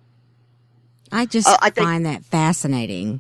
I 1.12 1.26
just 1.26 1.48
oh, 1.48 1.58
I 1.62 1.72
find 1.72 2.06
that 2.06 2.24
fascinating. 2.24 3.20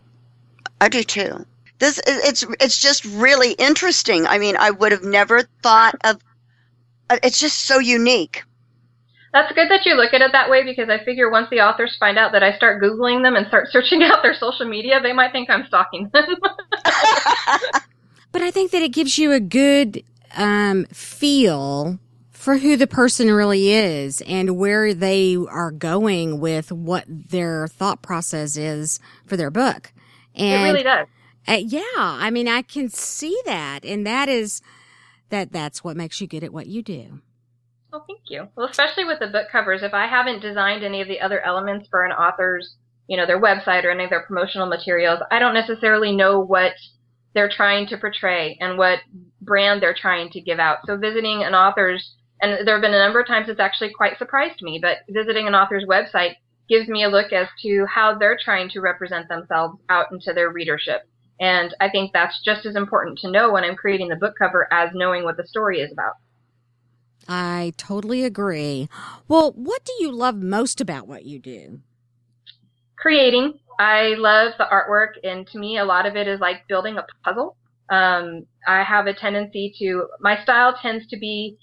I 0.79 0.89
do 0.89 1.03
too. 1.03 1.45
This 1.79 1.99
it's 2.05 2.45
it's 2.59 2.81
just 2.81 3.05
really 3.05 3.53
interesting. 3.53 4.27
I 4.27 4.37
mean, 4.37 4.55
I 4.57 4.71
would 4.71 4.91
have 4.91 5.03
never 5.03 5.43
thought 5.63 5.95
of 6.03 6.17
uh, 7.09 7.17
it's 7.23 7.39
just 7.39 7.61
so 7.61 7.79
unique. 7.79 8.43
That's 9.33 9.53
good 9.53 9.69
that 9.69 9.85
you 9.85 9.95
look 9.95 10.13
at 10.13 10.21
it 10.21 10.31
that 10.31 10.49
way 10.49 10.63
because 10.63 10.89
I 10.89 11.03
figure 11.03 11.29
once 11.29 11.49
the 11.49 11.61
authors 11.61 11.95
find 11.99 12.17
out 12.17 12.31
that 12.31 12.43
I 12.43 12.55
start 12.57 12.81
Googling 12.81 13.23
them 13.23 13.35
and 13.35 13.47
start 13.47 13.67
searching 13.71 14.03
out 14.03 14.21
their 14.23 14.33
social 14.33 14.67
media, 14.67 14.99
they 15.01 15.13
might 15.13 15.31
think 15.31 15.49
I'm 15.49 15.65
stalking 15.67 16.09
them. 16.13 16.25
but 18.31 18.41
I 18.41 18.51
think 18.51 18.71
that 18.71 18.81
it 18.81 18.89
gives 18.89 19.17
you 19.17 19.31
a 19.31 19.39
good 19.39 20.03
um, 20.35 20.85
feel 20.85 21.99
for 22.31 22.57
who 22.57 22.77
the 22.77 22.87
person 22.87 23.31
really 23.31 23.71
is 23.71 24.21
and 24.21 24.57
where 24.57 24.93
they 24.93 25.35
are 25.35 25.71
going 25.71 26.39
with 26.39 26.71
what 26.71 27.03
their 27.07 27.67
thought 27.67 28.01
process 28.01 28.55
is 28.55 28.99
for 29.25 29.35
their 29.35 29.51
book. 29.51 29.91
And, 30.35 30.61
it 30.61 30.71
really 30.71 30.83
does. 30.83 31.07
Uh, 31.47 31.59
yeah, 31.65 31.81
I 31.95 32.29
mean, 32.29 32.47
I 32.47 32.61
can 32.61 32.89
see 32.89 33.37
that, 33.45 33.83
and 33.83 34.05
that 34.05 34.29
is 34.29 34.61
that 35.29 35.51
that's 35.51 35.83
what 35.83 35.97
makes 35.97 36.21
you 36.21 36.27
good 36.27 36.43
at 36.43 36.53
what 36.53 36.67
you 36.67 36.81
do. 36.81 37.21
Well, 37.91 38.05
thank 38.07 38.21
you. 38.27 38.47
Well, 38.55 38.67
especially 38.67 39.05
with 39.05 39.19
the 39.19 39.27
book 39.27 39.47
covers, 39.51 39.81
if 39.81 39.93
I 39.93 40.07
haven't 40.07 40.41
designed 40.41 40.83
any 40.83 41.01
of 41.01 41.07
the 41.07 41.21
other 41.21 41.39
elements 41.41 41.87
for 41.89 42.05
an 42.05 42.11
author's, 42.11 42.75
you 43.07 43.17
know, 43.17 43.25
their 43.25 43.41
website 43.41 43.85
or 43.85 43.91
any 43.91 44.03
of 44.03 44.09
their 44.09 44.23
promotional 44.23 44.67
materials, 44.67 45.19
I 45.31 45.39
don't 45.39 45.53
necessarily 45.53 46.15
know 46.15 46.39
what 46.39 46.73
they're 47.37 47.47
trying 47.55 47.85
to 47.85 47.97
portray 47.97 48.57
and 48.59 48.79
what 48.79 48.97
brand 49.41 49.79
they're 49.79 49.95
trying 49.95 50.27
to 50.31 50.41
give 50.41 50.57
out. 50.57 50.79
So 50.87 50.97
visiting 50.97 51.43
an 51.43 51.53
author's, 51.53 52.15
and 52.41 52.65
there 52.65 52.73
have 52.73 52.81
been 52.81 52.95
a 52.95 52.99
number 52.99 53.19
of 53.19 53.27
times 53.27 53.47
it's 53.47 53.59
actually 53.59 53.93
quite 53.93 54.17
surprised 54.17 54.63
me, 54.63 54.79
but 54.81 54.97
visiting 55.07 55.47
an 55.47 55.53
author's 55.53 55.85
website 55.87 56.33
gives 56.67 56.89
me 56.89 57.03
a 57.03 57.09
look 57.09 57.31
as 57.31 57.47
to 57.61 57.85
how 57.85 58.17
they're 58.17 58.39
trying 58.43 58.69
to 58.69 58.81
represent 58.81 59.29
themselves 59.29 59.77
out 59.87 60.07
into 60.11 60.33
their 60.33 60.49
readership. 60.49 61.07
And 61.39 61.75
I 61.79 61.91
think 61.91 62.11
that's 62.11 62.43
just 62.43 62.65
as 62.65 62.75
important 62.75 63.19
to 63.19 63.29
know 63.29 63.51
when 63.51 63.63
I'm 63.63 63.75
creating 63.75 64.09
the 64.09 64.15
book 64.15 64.33
cover 64.35 64.67
as 64.73 64.89
knowing 64.95 65.23
what 65.23 65.37
the 65.37 65.45
story 65.45 65.79
is 65.79 65.91
about. 65.91 66.13
I 67.27 67.73
totally 67.77 68.23
agree. 68.23 68.89
Well, 69.27 69.51
what 69.51 69.85
do 69.85 69.93
you 69.99 70.11
love 70.11 70.41
most 70.41 70.81
about 70.81 71.07
what 71.07 71.25
you 71.25 71.37
do? 71.37 71.81
Creating. 72.97 73.53
I 73.79 74.15
love 74.17 74.53
the 74.57 74.65
artwork, 74.65 75.11
and 75.23 75.47
to 75.47 75.59
me, 75.59 75.77
a 75.77 75.85
lot 75.85 76.05
of 76.05 76.15
it 76.15 76.27
is 76.27 76.39
like 76.39 76.67
building 76.67 76.97
a 76.97 77.05
puzzle. 77.23 77.55
Um, 77.89 78.45
I 78.67 78.83
have 78.83 79.07
a 79.07 79.13
tendency 79.13 79.73
to, 79.79 80.07
my 80.19 80.41
style 80.43 80.77
tends 80.81 81.07
to 81.07 81.17
be 81.17 81.57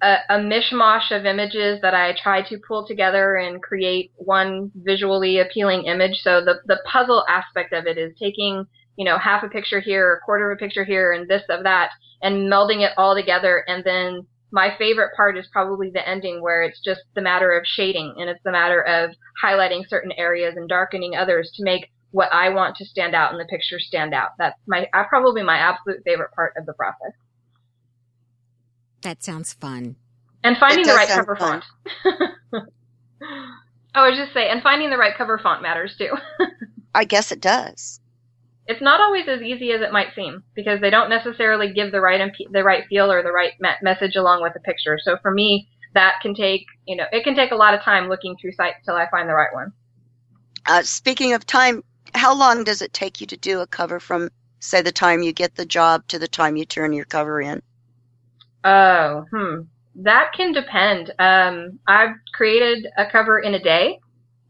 a, 0.00 0.16
a 0.30 0.38
mishmash 0.38 1.10
of 1.10 1.26
images 1.26 1.80
that 1.82 1.94
I 1.94 2.14
try 2.22 2.42
to 2.48 2.58
pull 2.66 2.86
together 2.86 3.36
and 3.36 3.62
create 3.62 4.12
one 4.16 4.70
visually 4.76 5.40
appealing 5.40 5.84
image. 5.84 6.20
So 6.22 6.42
the, 6.42 6.60
the 6.66 6.80
puzzle 6.86 7.24
aspect 7.28 7.72
of 7.72 7.86
it 7.86 7.98
is 7.98 8.12
taking 8.18 8.64
you 8.98 9.04
know, 9.04 9.16
half 9.16 9.44
a 9.44 9.48
picture 9.48 9.78
here, 9.78 10.14
a 10.14 10.20
quarter 10.24 10.50
of 10.50 10.56
a 10.56 10.58
picture 10.58 10.84
here, 10.84 11.12
and 11.12 11.30
this 11.30 11.42
of 11.48 11.62
that, 11.62 11.90
and 12.20 12.52
melding 12.52 12.84
it 12.84 12.92
all 12.98 13.14
together. 13.14 13.64
And 13.68 13.84
then 13.84 14.26
my 14.50 14.70
favorite 14.78 15.14
part 15.14 15.36
is 15.36 15.46
probably 15.52 15.90
the 15.90 16.06
ending 16.06 16.42
where 16.42 16.62
it's 16.62 16.80
just 16.82 17.02
the 17.14 17.20
matter 17.20 17.56
of 17.56 17.64
shading 17.66 18.14
and 18.18 18.30
it's 18.30 18.42
the 18.44 18.52
matter 18.52 18.82
of 18.82 19.10
highlighting 19.42 19.86
certain 19.88 20.12
areas 20.12 20.54
and 20.56 20.68
darkening 20.68 21.14
others 21.14 21.50
to 21.56 21.64
make 21.64 21.90
what 22.10 22.32
I 22.32 22.48
want 22.48 22.76
to 22.76 22.86
stand 22.86 23.14
out 23.14 23.32
in 23.32 23.38
the 23.38 23.44
picture 23.44 23.78
stand 23.78 24.14
out. 24.14 24.30
That's 24.38 24.58
my 24.66 24.88
uh, 24.94 25.04
probably 25.08 25.42
my 25.42 25.58
absolute 25.58 26.02
favorite 26.04 26.32
part 26.32 26.54
of 26.56 26.64
the 26.64 26.72
process. 26.72 27.12
That 29.02 29.22
sounds 29.22 29.52
fun. 29.52 29.96
And 30.42 30.56
finding 30.56 30.86
the 30.86 30.94
right 30.94 31.08
cover 31.08 31.36
fun. 31.36 31.62
font. 32.02 32.24
I 33.94 34.08
was 34.08 34.16
just 34.16 34.32
say, 34.32 34.48
and 34.48 34.62
finding 34.62 34.90
the 34.90 34.96
right 34.96 35.14
cover 35.16 35.38
font 35.38 35.62
matters 35.62 35.94
too. 35.98 36.14
I 36.94 37.04
guess 37.04 37.30
it 37.32 37.40
does 37.40 38.00
it's 38.68 38.82
not 38.82 39.00
always 39.00 39.26
as 39.26 39.40
easy 39.40 39.72
as 39.72 39.80
it 39.80 39.92
might 39.92 40.14
seem 40.14 40.44
because 40.54 40.80
they 40.80 40.90
don't 40.90 41.08
necessarily 41.08 41.72
give 41.72 41.90
the 41.90 42.00
right 42.00 42.20
imp- 42.20 42.52
the 42.52 42.62
right 42.62 42.84
feel 42.88 43.10
or 43.10 43.22
the 43.22 43.32
right 43.32 43.52
me- 43.60 43.70
message 43.82 44.14
along 44.14 44.42
with 44.42 44.52
the 44.52 44.60
picture. 44.60 44.98
So 45.02 45.16
for 45.22 45.30
me, 45.30 45.68
that 45.94 46.16
can 46.20 46.34
take 46.34 46.66
you 46.86 46.94
know 46.94 47.06
it 47.10 47.24
can 47.24 47.34
take 47.34 47.50
a 47.50 47.56
lot 47.56 47.74
of 47.74 47.80
time 47.80 48.08
looking 48.08 48.36
through 48.40 48.52
sites 48.52 48.76
till 48.84 48.94
I 48.94 49.08
find 49.10 49.28
the 49.28 49.34
right 49.34 49.52
one. 49.52 49.72
Uh, 50.66 50.82
speaking 50.82 51.32
of 51.32 51.46
time, 51.46 51.82
how 52.14 52.34
long 52.34 52.62
does 52.62 52.82
it 52.82 52.92
take 52.92 53.22
you 53.22 53.26
to 53.28 53.36
do 53.38 53.60
a 53.60 53.66
cover 53.66 53.98
from 53.98 54.28
say 54.60 54.82
the 54.82 54.92
time 54.92 55.22
you 55.22 55.32
get 55.32 55.54
the 55.54 55.64
job 55.64 56.06
to 56.08 56.18
the 56.18 56.28
time 56.28 56.56
you 56.56 56.66
turn 56.66 56.92
your 56.92 57.06
cover 57.06 57.40
in? 57.40 57.62
Oh, 58.64 59.24
hmm. 59.30 59.60
That 59.94 60.32
can 60.36 60.52
depend. 60.52 61.12
Um, 61.18 61.78
I've 61.86 62.14
created 62.34 62.86
a 62.98 63.06
cover 63.10 63.38
in 63.38 63.54
a 63.54 63.62
day, 63.62 63.98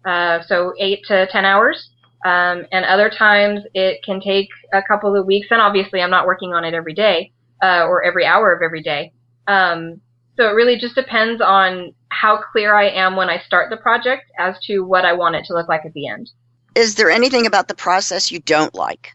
uh, 0.05 0.43
so 0.43 0.75
eight 0.81 1.05
to 1.07 1.29
ten 1.31 1.45
hours. 1.45 1.91
Um, 2.25 2.67
and 2.73 2.85
other 2.85 3.11
times 3.11 3.61
it 3.75 4.03
can 4.05 4.21
take 4.21 4.49
a 4.73 4.83
couple 4.83 5.17
of 5.17 5.27
weeks. 5.27 5.49
And 5.51 5.61
obviously, 5.61 6.01
I'm 6.01 6.11
not 6.11 6.27
working 6.27 6.53
on 6.53 6.65
it 6.65 6.75
every 6.75 6.95
day 6.95 7.33
uh, 7.63 7.85
or 7.85 8.03
every 8.03 8.25
hour 8.27 8.53
of 8.53 8.63
every 8.63 8.83
day. 8.83 9.13
Um, 9.47 10.01
so 10.37 10.49
it 10.49 10.53
really 10.53 10.79
just 10.79 10.95
depends 10.95 11.41
on 11.41 11.95
how 12.11 12.41
clear 12.53 12.75
I 12.75 12.89
am 12.89 13.17
when 13.17 13.29
I 13.29 13.39
start 13.41 13.71
the 13.71 13.77
project 13.77 14.31
as 14.39 14.57
to 14.67 14.81
what 14.81 15.05
I 15.05 15.13
want 15.13 15.37
it 15.37 15.45
to 15.47 15.55
look 15.55 15.69
like 15.69 15.85
at 15.85 15.93
the 15.95 16.09
end. 16.09 16.31
Is 16.75 16.95
there 16.95 17.11
anything 17.11 17.47
about 17.47 17.69
the 17.69 17.75
process 17.75 18.31
you 18.31 18.39
don't 18.41 18.75
like? 18.75 19.15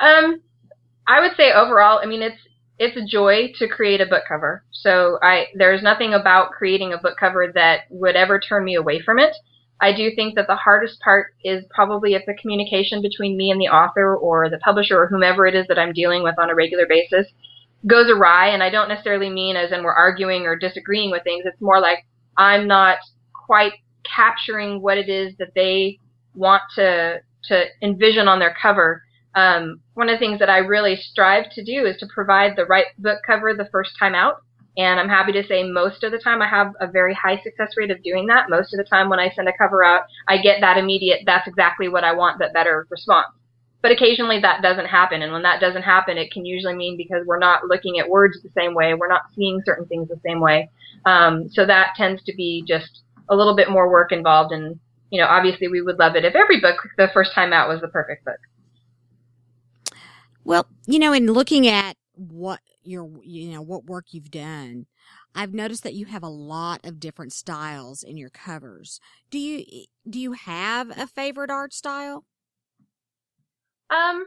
Um, 0.00 0.40
I 1.06 1.20
would 1.20 1.32
say 1.36 1.52
overall, 1.52 2.00
I 2.02 2.06
mean, 2.06 2.22
it's 2.22 2.40
it's 2.78 2.96
a 2.96 3.04
joy 3.04 3.52
to 3.58 3.68
create 3.68 4.00
a 4.00 4.06
book 4.06 4.24
cover. 4.26 4.64
So 4.70 5.18
I 5.22 5.46
there's 5.54 5.82
nothing 5.82 6.14
about 6.14 6.52
creating 6.52 6.92
a 6.92 6.98
book 6.98 7.16
cover 7.18 7.52
that 7.54 7.82
would 7.90 8.16
ever 8.16 8.40
turn 8.40 8.64
me 8.64 8.74
away 8.76 9.00
from 9.00 9.18
it. 9.18 9.36
I 9.82 9.92
do 9.92 10.12
think 10.14 10.36
that 10.36 10.46
the 10.46 10.54
hardest 10.54 11.00
part 11.00 11.34
is 11.42 11.64
probably 11.74 12.14
if 12.14 12.22
the 12.24 12.38
communication 12.40 13.02
between 13.02 13.36
me 13.36 13.50
and 13.50 13.60
the 13.60 13.66
author 13.66 14.16
or 14.16 14.48
the 14.48 14.58
publisher 14.58 14.96
or 15.02 15.08
whomever 15.08 15.44
it 15.44 15.56
is 15.56 15.66
that 15.66 15.78
I'm 15.78 15.92
dealing 15.92 16.22
with 16.22 16.38
on 16.38 16.50
a 16.50 16.54
regular 16.54 16.86
basis 16.88 17.26
goes 17.84 18.08
awry. 18.08 18.50
And 18.50 18.62
I 18.62 18.70
don't 18.70 18.88
necessarily 18.88 19.28
mean 19.28 19.56
as 19.56 19.72
in 19.72 19.82
we're 19.82 19.92
arguing 19.92 20.42
or 20.46 20.54
disagreeing 20.54 21.10
with 21.10 21.24
things. 21.24 21.42
It's 21.44 21.60
more 21.60 21.80
like 21.80 22.06
I'm 22.36 22.68
not 22.68 22.98
quite 23.34 23.72
capturing 24.04 24.80
what 24.80 24.98
it 24.98 25.08
is 25.08 25.34
that 25.40 25.54
they 25.56 25.98
want 26.34 26.62
to 26.76 27.20
to 27.46 27.64
envision 27.82 28.28
on 28.28 28.38
their 28.38 28.54
cover. 28.62 29.02
Um, 29.34 29.80
one 29.94 30.08
of 30.08 30.14
the 30.14 30.24
things 30.24 30.38
that 30.38 30.48
I 30.48 30.58
really 30.58 30.94
strive 30.94 31.50
to 31.54 31.64
do 31.64 31.86
is 31.86 31.96
to 31.96 32.06
provide 32.06 32.54
the 32.54 32.66
right 32.66 32.86
book 32.98 33.18
cover 33.26 33.52
the 33.52 33.68
first 33.72 33.98
time 33.98 34.14
out. 34.14 34.36
And 34.76 34.98
I'm 34.98 35.08
happy 35.08 35.32
to 35.32 35.46
say 35.46 35.64
most 35.64 36.02
of 36.02 36.12
the 36.12 36.18
time 36.18 36.40
I 36.40 36.48
have 36.48 36.72
a 36.80 36.86
very 36.86 37.14
high 37.14 37.40
success 37.42 37.74
rate 37.76 37.90
of 37.90 38.02
doing 38.02 38.26
that. 38.28 38.48
Most 38.48 38.72
of 38.72 38.78
the 38.78 38.88
time 38.88 39.10
when 39.10 39.20
I 39.20 39.30
send 39.30 39.48
a 39.48 39.56
cover 39.56 39.84
out, 39.84 40.02
I 40.28 40.40
get 40.40 40.60
that 40.62 40.78
immediate, 40.78 41.20
that's 41.26 41.46
exactly 41.46 41.88
what 41.88 42.04
I 42.04 42.14
want, 42.14 42.38
but 42.38 42.54
better 42.54 42.86
response. 42.88 43.28
But 43.82 43.92
occasionally 43.92 44.40
that 44.40 44.62
doesn't 44.62 44.86
happen. 44.86 45.20
And 45.20 45.32
when 45.32 45.42
that 45.42 45.60
doesn't 45.60 45.82
happen, 45.82 46.16
it 46.16 46.32
can 46.32 46.46
usually 46.46 46.74
mean 46.74 46.96
because 46.96 47.26
we're 47.26 47.38
not 47.38 47.66
looking 47.66 47.98
at 47.98 48.08
words 48.08 48.38
the 48.42 48.48
same 48.56 48.74
way. 48.74 48.94
We're 48.94 49.08
not 49.08 49.22
seeing 49.36 49.60
certain 49.66 49.86
things 49.86 50.08
the 50.08 50.20
same 50.24 50.40
way. 50.40 50.70
Um, 51.04 51.50
so 51.50 51.66
that 51.66 51.94
tends 51.96 52.22
to 52.24 52.34
be 52.34 52.64
just 52.66 53.02
a 53.28 53.36
little 53.36 53.56
bit 53.56 53.68
more 53.68 53.90
work 53.90 54.12
involved. 54.12 54.52
And, 54.52 54.78
you 55.10 55.20
know, 55.20 55.26
obviously 55.26 55.68
we 55.68 55.82
would 55.82 55.98
love 55.98 56.16
it 56.16 56.24
if 56.24 56.34
every 56.34 56.60
book 56.60 56.76
the 56.96 57.10
first 57.12 57.34
time 57.34 57.52
out 57.52 57.68
was 57.68 57.80
the 57.80 57.88
perfect 57.88 58.24
book. 58.24 58.38
Well, 60.44 60.66
you 60.86 60.98
know, 60.98 61.12
in 61.12 61.26
looking 61.26 61.66
at 61.66 61.96
what 62.14 62.60
your 62.84 63.10
you 63.24 63.50
know 63.52 63.62
what 63.62 63.84
work 63.84 64.06
you've 64.10 64.30
done 64.30 64.86
i've 65.34 65.54
noticed 65.54 65.82
that 65.82 65.94
you 65.94 66.06
have 66.06 66.22
a 66.22 66.28
lot 66.28 66.80
of 66.84 67.00
different 67.00 67.32
styles 67.32 68.02
in 68.02 68.16
your 68.16 68.30
covers 68.30 69.00
do 69.30 69.38
you 69.38 69.86
do 70.08 70.18
you 70.18 70.32
have 70.32 70.90
a 70.96 71.06
favorite 71.06 71.50
art 71.50 71.72
style 71.72 72.24
um 73.90 74.24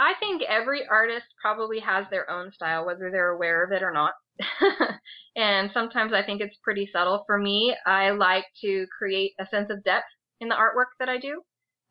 I 0.00 0.14
think 0.18 0.42
every 0.42 0.86
artist 0.86 1.26
probably 1.40 1.80
has 1.80 2.06
their 2.10 2.28
own 2.30 2.52
style, 2.52 2.84
whether 2.84 3.10
they're 3.10 3.30
aware 3.30 3.64
of 3.64 3.72
it 3.72 3.82
or 3.82 3.92
not. 3.92 4.12
and 5.36 5.70
sometimes 5.72 6.12
I 6.12 6.22
think 6.22 6.40
it's 6.40 6.56
pretty 6.62 6.88
subtle. 6.92 7.22
For 7.26 7.38
me, 7.38 7.76
I 7.86 8.10
like 8.10 8.44
to 8.62 8.86
create 8.96 9.32
a 9.38 9.46
sense 9.46 9.70
of 9.70 9.84
depth 9.84 10.06
in 10.40 10.48
the 10.48 10.56
artwork 10.56 10.90
that 10.98 11.08
I 11.08 11.18
do. 11.18 11.42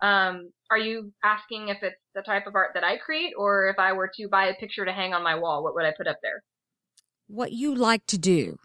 Um, 0.01 0.51
are 0.73 0.77
you 0.79 1.13
asking 1.23 1.67
if 1.67 1.77
it's 1.83 2.01
the 2.15 2.23
type 2.23 2.47
of 2.47 2.55
art 2.55 2.71
that 2.73 2.83
I 2.83 2.97
create, 2.97 3.33
or 3.37 3.67
if 3.67 3.77
I 3.77 3.93
were 3.93 4.09
to 4.15 4.27
buy 4.27 4.47
a 4.47 4.55
picture 4.55 4.85
to 4.85 4.91
hang 4.91 5.13
on 5.13 5.23
my 5.23 5.35
wall, 5.35 5.63
what 5.63 5.75
would 5.75 5.85
I 5.85 5.93
put 5.95 6.07
up 6.07 6.17
there? 6.23 6.41
What 7.27 7.51
you 7.51 7.75
like 7.75 8.07
to 8.07 8.17
do. 8.17 8.57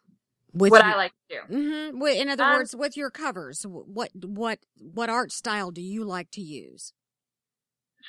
With 0.54 0.70
what 0.70 0.82
your, 0.82 0.94
I 0.94 0.96
like 0.96 1.12
to 1.28 1.36
do. 1.36 1.54
Mm-hmm. 1.54 2.06
In 2.06 2.28
other 2.30 2.44
Um, 2.44 2.56
words, 2.56 2.74
with 2.74 2.96
your 2.96 3.10
covers, 3.10 3.66
what 3.68 4.10
what 4.14 4.60
what 4.78 5.10
art 5.10 5.32
style 5.32 5.70
do 5.70 5.82
you 5.82 6.02
like 6.02 6.30
to 6.30 6.40
use? 6.40 6.94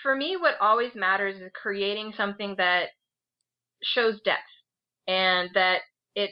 For 0.01 0.15
me, 0.15 0.37
what 0.37 0.55
always 0.61 0.95
matters 0.95 1.35
is 1.35 1.51
creating 1.53 2.13
something 2.15 2.55
that 2.57 2.91
shows 3.83 4.21
depth 4.23 4.39
and 5.07 5.49
that 5.53 5.81
it 6.15 6.31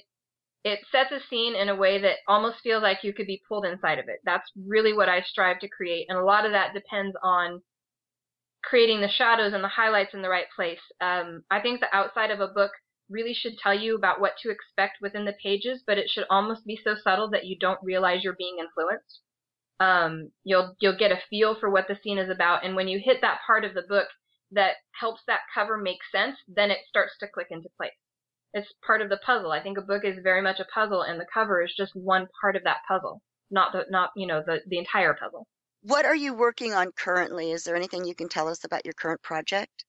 it 0.64 0.80
sets 0.92 1.12
a 1.12 1.20
scene 1.30 1.56
in 1.56 1.70
a 1.70 1.76
way 1.76 2.02
that 2.02 2.18
almost 2.28 2.58
feels 2.62 2.84
like 2.84 3.04
you 3.04 3.14
could 3.14 3.28
be 3.28 3.42
pulled 3.48 3.66
inside 3.66 4.00
of 4.00 4.10
it. 4.10 4.20
That's 4.26 4.50
really 4.68 4.94
what 4.94 5.10
I 5.10 5.22
strive 5.22 5.60
to 5.60 5.70
create, 5.70 6.08
and 6.10 6.18
a 6.18 6.24
lot 6.24 6.46
of 6.46 6.52
that 6.52 6.74
depends 6.74 7.16
on 7.24 7.62
creating 8.64 9.02
the 9.02 9.08
shadows 9.10 9.54
and 9.54 9.64
the 9.64 9.70
highlights 9.70 10.14
in 10.14 10.22
the 10.22 10.30
right 10.30 10.48
place. 10.56 10.82
Um, 11.00 11.44
I 11.50 11.62
think 11.62 11.80
the 11.80 11.96
outside 11.96 12.32
of 12.32 12.42
a 12.42 12.48
book 12.48 12.72
really 13.10 13.34
should 13.34 13.58
tell 13.58 13.74
you 13.74 13.96
about 13.96 14.20
what 14.20 14.34
to 14.44 14.50
expect 14.50 14.98
within 15.02 15.26
the 15.26 15.36
pages, 15.42 15.84
but 15.88 15.98
it 15.98 16.10
should 16.10 16.26
almost 16.30 16.66
be 16.66 16.78
so 16.84 16.96
subtle 17.02 17.30
that 17.30 17.46
you 17.46 17.58
don't 17.58 17.80
realize 17.82 18.24
you're 18.24 18.36
being 18.38 18.58
influenced. 18.60 19.22
Um, 19.80 20.32
you'll 20.44 20.76
you'll 20.82 20.98
get 20.98 21.12
a 21.12 21.22
feel 21.30 21.56
for 21.60 21.70
what 21.70 21.88
the 21.88 21.98
scene 22.04 22.18
is 22.18 22.30
about, 22.30 22.66
and 22.66 22.76
when 22.76 22.88
you 22.88 23.00
hit 23.04 23.22
that 23.22 23.40
part 23.46 23.64
of 23.64 23.74
the 23.74 23.84
book 23.88 24.08
that 24.52 24.76
helps 25.00 25.22
that 25.28 25.42
cover 25.54 25.78
make 25.78 26.00
sense, 26.12 26.36
then 26.48 26.72
it 26.72 26.80
starts 26.90 27.14
to 27.20 27.28
click 27.28 27.48
into 27.52 27.70
place. 27.78 27.92
It's 28.54 28.72
part 28.86 29.01
of 29.01 29.10
the 29.10 29.20
puzzle. 29.25 29.51
I 29.51 29.62
think 29.62 29.77
a 29.77 29.82
book 29.82 30.04
is 30.06 30.18
very 30.24 30.42
much 30.42 30.60
a 30.60 30.66
puzzle, 30.66 31.01
and 31.01 31.20
the 31.20 31.27
cover 31.34 31.63
is 31.63 31.74
just 31.77 31.92
one 31.96 32.27
part 32.42 32.56
of 32.56 32.63
that 32.63 32.77
puzzle, 32.88 33.22
not 33.51 33.72
the 33.72 33.86
not 33.89 34.12
you 34.16 34.27
know 34.27 34.42
the 34.46 34.62
the 34.68 34.77
entire 34.77 35.13
puzzle. 35.13 35.48
What 35.82 36.06
are 36.06 36.16
you 36.16 36.34
working 36.34 36.74
on 36.74 36.92
currently? 36.92 37.51
Is 37.51 37.63
there 37.63 37.75
anything 37.75 38.06
you 38.06 38.16
can 38.16 38.30
tell 38.30 38.48
us 38.48 38.63
about 38.63 38.86
your 38.86 38.94
current 38.94 39.22
project? 39.22 39.86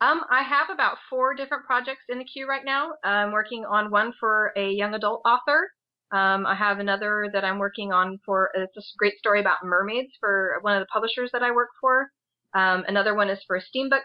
Um, 0.00 0.22
I 0.30 0.42
have 0.42 0.68
about 0.68 0.98
four 1.08 1.34
different 1.34 1.64
projects 1.64 2.02
in 2.08 2.18
the 2.18 2.24
queue 2.24 2.48
right 2.48 2.64
now. 2.64 2.94
I'm 3.04 3.30
working 3.30 3.64
on 3.64 3.90
one 3.90 4.12
for 4.18 4.52
a 4.56 4.70
young 4.70 4.94
adult 4.94 5.22
author. 5.24 5.70
Um, 6.10 6.44
I 6.44 6.54
have 6.54 6.78
another 6.78 7.28
that 7.32 7.44
I'm 7.44 7.58
working 7.58 7.92
on 7.92 8.18
for 8.26 8.50
it's 8.54 8.76
a 8.76 8.82
great 8.98 9.16
story 9.18 9.40
about 9.40 9.64
mermaids 9.64 10.12
for 10.20 10.58
one 10.62 10.76
of 10.76 10.80
the 10.80 10.92
publishers 10.92 11.30
that 11.32 11.42
I 11.42 11.52
work 11.52 11.70
for. 11.80 12.10
Um, 12.54 12.84
another 12.86 13.14
one 13.14 13.30
is 13.30 13.38
for 13.46 13.56
a 13.56 13.62
steampunk 13.62 14.02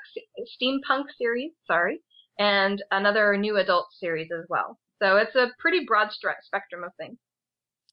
steampunk 0.61 1.05
series, 1.17 1.51
sorry, 1.65 1.99
and 2.39 2.83
another 2.91 3.37
new 3.37 3.57
adult 3.57 3.87
series 3.99 4.29
as 4.31 4.45
well. 4.49 4.77
So 5.01 5.17
it's 5.17 5.35
a 5.35 5.51
pretty 5.59 5.85
broad 5.85 6.09
stre- 6.09 6.41
spectrum 6.43 6.83
of 6.83 6.91
things. 6.99 7.17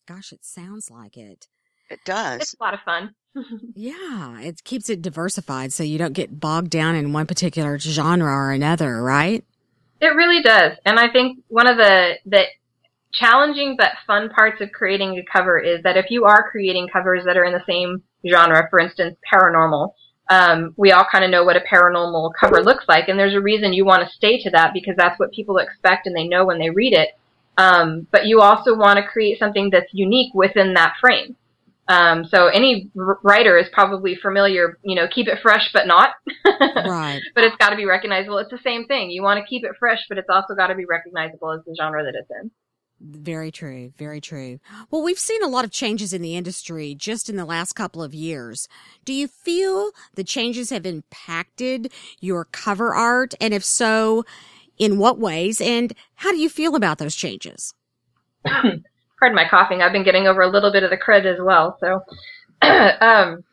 Gosh, 0.06 0.32
it 0.32 0.44
sounds 0.44 0.90
like 0.90 1.16
it. 1.16 1.46
It 1.90 2.00
does. 2.04 2.40
It's 2.42 2.54
a 2.58 2.62
lot 2.62 2.74
of 2.74 2.80
fun. 2.80 3.14
Yeah, 3.74 4.40
it 4.40 4.62
keeps 4.62 4.88
it 4.88 5.02
diversified 5.02 5.72
so 5.72 5.82
you 5.82 5.98
don't 5.98 6.12
get 6.12 6.38
bogged 6.38 6.70
down 6.70 6.94
in 6.94 7.12
one 7.12 7.26
particular 7.26 7.76
genre 7.80 8.30
or 8.30 8.52
another, 8.52 9.02
right? 9.02 9.44
It 10.00 10.14
really 10.14 10.40
does. 10.40 10.78
And 10.84 11.00
I 11.00 11.10
think 11.10 11.38
one 11.48 11.66
of 11.66 11.76
the, 11.76 12.14
the 12.26 12.44
challenging 13.12 13.74
but 13.76 13.90
fun 14.06 14.28
parts 14.28 14.60
of 14.60 14.70
creating 14.70 15.18
a 15.18 15.24
cover 15.32 15.58
is 15.58 15.82
that 15.82 15.96
if 15.96 16.06
you 16.10 16.24
are 16.26 16.48
creating 16.48 16.88
covers 16.92 17.24
that 17.24 17.36
are 17.36 17.44
in 17.44 17.52
the 17.52 17.64
same 17.68 18.02
genre, 18.28 18.68
for 18.70 18.78
instance, 18.78 19.16
paranormal, 19.32 19.90
um, 20.28 20.74
we 20.76 20.92
all 20.92 21.06
kind 21.10 21.24
of 21.24 21.30
know 21.30 21.44
what 21.44 21.56
a 21.56 21.60
paranormal 21.60 22.32
cover 22.38 22.62
looks 22.62 22.84
like, 22.88 23.08
and 23.08 23.18
there's 23.18 23.34
a 23.34 23.40
reason 23.40 23.72
you 23.72 23.84
want 23.84 24.06
to 24.06 24.14
stay 24.14 24.42
to 24.42 24.50
that 24.50 24.72
because 24.72 24.94
that's 24.96 25.18
what 25.18 25.32
people 25.32 25.58
expect 25.58 26.06
and 26.06 26.16
they 26.16 26.26
know 26.26 26.44
when 26.44 26.58
they 26.58 26.70
read 26.70 26.92
it. 26.94 27.10
Um, 27.56 28.06
but 28.10 28.26
you 28.26 28.40
also 28.40 28.74
want 28.76 28.98
to 28.98 29.06
create 29.06 29.38
something 29.38 29.70
that's 29.70 29.92
unique 29.92 30.32
within 30.34 30.74
that 30.74 30.94
frame. 31.00 31.36
Um, 31.86 32.24
so 32.24 32.46
any 32.46 32.90
r- 32.98 33.18
writer 33.22 33.58
is 33.58 33.68
probably 33.72 34.16
familiar, 34.16 34.78
you 34.82 34.94
know, 34.94 35.06
keep 35.06 35.28
it 35.28 35.38
fresh 35.42 35.70
but 35.72 35.86
not. 35.86 36.10
Right. 36.46 37.20
but 37.34 37.44
it's 37.44 37.56
got 37.56 37.70
to 37.70 37.76
be 37.76 37.84
recognizable. 37.84 38.38
It's 38.38 38.50
the 38.50 38.58
same 38.64 38.86
thing. 38.86 39.10
You 39.10 39.22
want 39.22 39.38
to 39.38 39.46
keep 39.46 39.64
it 39.64 39.72
fresh, 39.78 40.00
but 40.08 40.18
it's 40.18 40.28
also 40.30 40.54
got 40.54 40.68
to 40.68 40.74
be 40.74 40.86
recognizable 40.86 41.50
as 41.52 41.60
the 41.66 41.74
genre 41.78 42.02
that 42.02 42.14
it's 42.14 42.30
in. 42.30 42.50
Very 43.00 43.50
true. 43.50 43.92
Very 43.98 44.20
true. 44.20 44.60
Well, 44.90 45.02
we've 45.02 45.18
seen 45.18 45.42
a 45.42 45.48
lot 45.48 45.64
of 45.64 45.70
changes 45.70 46.12
in 46.12 46.22
the 46.22 46.36
industry 46.36 46.94
just 46.94 47.28
in 47.28 47.36
the 47.36 47.44
last 47.44 47.74
couple 47.74 48.02
of 48.02 48.14
years. 48.14 48.68
Do 49.04 49.12
you 49.12 49.28
feel 49.28 49.90
the 50.14 50.24
changes 50.24 50.70
have 50.70 50.86
impacted 50.86 51.92
your 52.20 52.44
cover 52.46 52.94
art? 52.94 53.34
And 53.40 53.52
if 53.52 53.64
so, 53.64 54.24
in 54.78 54.98
what 54.98 55.18
ways? 55.18 55.60
And 55.60 55.92
how 56.14 56.30
do 56.30 56.38
you 56.38 56.48
feel 56.48 56.74
about 56.74 56.98
those 56.98 57.14
changes? 57.14 57.74
Pardon 58.44 59.36
my 59.36 59.48
coughing. 59.48 59.82
I've 59.82 59.92
been 59.92 60.04
getting 60.04 60.26
over 60.26 60.42
a 60.42 60.50
little 60.50 60.72
bit 60.72 60.82
of 60.82 60.90
the 60.90 60.96
crud 60.96 61.24
as 61.24 61.38
well. 61.40 61.76
So, 61.80 62.00
um, 62.62 63.44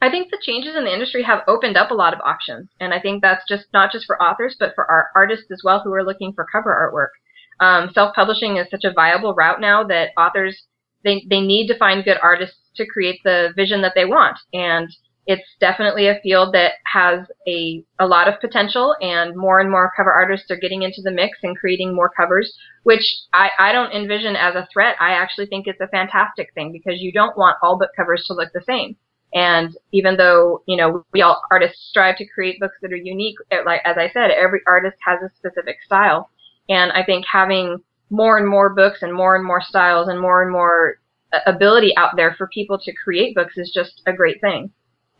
I 0.00 0.10
think 0.10 0.30
the 0.30 0.42
changes 0.42 0.74
in 0.76 0.84
the 0.84 0.92
industry 0.92 1.22
have 1.22 1.42
opened 1.46 1.76
up 1.76 1.90
a 1.90 1.94
lot 1.94 2.12
of 2.12 2.20
options, 2.20 2.68
and 2.80 2.92
I 2.92 3.00
think 3.00 3.22
that's 3.22 3.44
just 3.48 3.66
not 3.72 3.92
just 3.92 4.04
for 4.06 4.20
authors, 4.20 4.56
but 4.58 4.74
for 4.74 4.84
our 4.90 5.10
artists 5.14 5.46
as 5.52 5.62
well 5.62 5.80
who 5.80 5.92
are 5.94 6.04
looking 6.04 6.32
for 6.32 6.44
cover 6.50 6.70
artwork. 6.70 7.14
Um, 7.62 7.90
self-publishing 7.94 8.56
is 8.56 8.66
such 8.70 8.84
a 8.84 8.92
viable 8.92 9.34
route 9.34 9.60
now 9.60 9.84
that 9.84 10.10
authors 10.18 10.56
they 11.04 11.24
they 11.30 11.40
need 11.40 11.66
to 11.68 11.78
find 11.78 12.04
good 12.04 12.18
artists 12.22 12.58
to 12.76 12.86
create 12.86 13.20
the 13.24 13.52
vision 13.56 13.82
that 13.82 13.92
they 13.94 14.04
want, 14.04 14.36
and 14.52 14.88
it's 15.26 15.48
definitely 15.60 16.08
a 16.08 16.18
field 16.22 16.52
that 16.54 16.72
has 16.86 17.20
a 17.46 17.84
a 18.00 18.06
lot 18.06 18.26
of 18.26 18.40
potential, 18.40 18.96
and 19.00 19.36
more 19.36 19.60
and 19.60 19.70
more 19.70 19.92
cover 19.96 20.12
artists 20.12 20.50
are 20.50 20.56
getting 20.64 20.82
into 20.82 21.02
the 21.02 21.12
mix 21.20 21.38
and 21.44 21.56
creating 21.56 21.94
more 21.94 22.10
covers, 22.10 22.52
which 22.82 23.06
I 23.32 23.50
I 23.58 23.72
don't 23.72 23.92
envision 23.92 24.34
as 24.34 24.56
a 24.56 24.66
threat. 24.72 24.96
I 24.98 25.12
actually 25.12 25.46
think 25.46 25.66
it's 25.66 25.80
a 25.80 25.86
fantastic 25.98 26.48
thing 26.54 26.72
because 26.72 27.00
you 27.00 27.12
don't 27.12 27.38
want 27.38 27.58
all 27.62 27.78
book 27.78 27.90
covers 27.96 28.24
to 28.26 28.34
look 28.34 28.52
the 28.52 28.62
same. 28.66 28.96
And 29.34 29.70
even 29.92 30.16
though, 30.16 30.62
you 30.66 30.76
know, 30.76 31.04
we 31.12 31.22
all 31.22 31.40
artists 31.50 31.88
strive 31.88 32.16
to 32.18 32.26
create 32.26 32.60
books 32.60 32.76
that 32.82 32.92
are 32.92 32.96
unique, 32.96 33.36
like, 33.64 33.80
as 33.84 33.96
I 33.96 34.10
said, 34.12 34.30
every 34.30 34.60
artist 34.66 34.96
has 35.06 35.20
a 35.22 35.34
specific 35.36 35.76
style. 35.86 36.28
And 36.72 36.90
I 36.92 37.04
think 37.04 37.26
having 37.30 37.78
more 38.08 38.38
and 38.38 38.48
more 38.48 38.70
books 38.74 39.02
and 39.02 39.12
more 39.12 39.36
and 39.36 39.44
more 39.44 39.60
styles 39.60 40.08
and 40.08 40.18
more 40.18 40.42
and 40.42 40.50
more 40.50 41.00
uh, 41.34 41.40
ability 41.46 41.94
out 41.98 42.16
there 42.16 42.34
for 42.38 42.46
people 42.48 42.78
to 42.78 42.92
create 43.04 43.34
books 43.34 43.58
is 43.58 43.70
just 43.74 44.00
a 44.06 44.12
great 44.12 44.40
thing. 44.40 44.70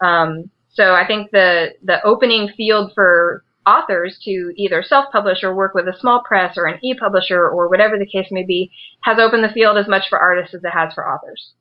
Um, 0.01 0.51
so 0.73 0.95
I 0.95 1.07
think 1.07 1.31
the, 1.31 1.75
the 1.83 2.03
opening 2.05 2.49
field 2.57 2.93
for 2.95 3.45
authors 3.67 4.19
to 4.25 4.53
either 4.57 4.83
self-publish 4.83 5.43
or 5.43 5.55
work 5.55 5.75
with 5.75 5.87
a 5.89 5.99
small 6.01 6.23
press 6.27 6.57
or 6.57 6.65
an 6.65 6.81
e-publisher 6.83 7.49
or 7.49 7.69
whatever 7.69 7.99
the 7.99 8.07
case 8.07 8.29
may 8.31 8.45
be 8.45 8.71
has 9.03 9.19
opened 9.19 9.45
the 9.45 9.53
field 9.53 9.77
as 9.77 9.89
much 9.89 10.09
for 10.09 10.19
artists 10.19 10.55
as 10.55 10.65
it 10.65 10.71
has 10.71 10.95
for 10.95 11.07
authors. 11.07 11.53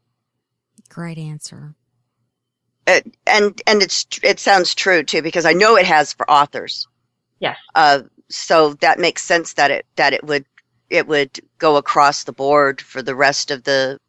Great 0.90 1.18
answer. 1.18 1.76
It, 2.88 3.16
and 3.28 3.62
and 3.68 3.84
it's 3.84 4.08
it 4.24 4.40
sounds 4.40 4.74
true 4.74 5.04
too 5.04 5.22
because 5.22 5.46
I 5.46 5.54
know 5.54 5.78
it 5.78 5.86
has 5.86 6.14
for 6.14 6.30
authors. 6.30 6.88
Yes. 7.40 7.58
Uh, 7.76 8.02
so 8.34 8.74
that 8.76 9.00
makes 9.00 9.24
sense 9.24 9.54
that 9.54 9.72
it 9.72 9.86
that 9.96 10.14
it 10.14 10.24
would 10.24 10.46
it 10.90 11.08
would 11.08 11.40
go 11.58 11.78
across 11.78 12.24
the 12.24 12.34
board 12.34 12.82
for 12.82 13.02
the 13.02 13.16
rest 13.16 13.52
of 13.52 13.64
the 13.64 14.00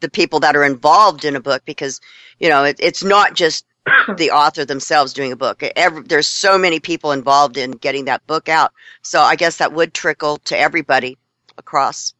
the 0.00 0.10
people 0.10 0.40
that 0.40 0.56
are 0.56 0.64
involved 0.64 1.24
in 1.24 1.36
a 1.36 1.40
book 1.40 1.62
because 1.64 2.00
you 2.38 2.48
know 2.48 2.64
it, 2.64 2.76
it's 2.80 3.04
not 3.04 3.34
just 3.34 3.66
the 4.16 4.30
author 4.30 4.64
themselves 4.64 5.12
doing 5.12 5.32
a 5.32 5.36
book. 5.36 5.62
Every, 5.76 6.02
there's 6.02 6.26
so 6.26 6.58
many 6.58 6.80
people 6.80 7.12
involved 7.12 7.56
in 7.56 7.72
getting 7.72 8.06
that 8.06 8.26
book 8.26 8.48
out. 8.48 8.72
So 9.02 9.20
I 9.20 9.36
guess 9.36 9.56
that 9.58 9.72
would 9.72 9.94
trickle 9.94 10.38
to 10.44 10.58
everybody 10.58 11.18
across. 11.56 12.14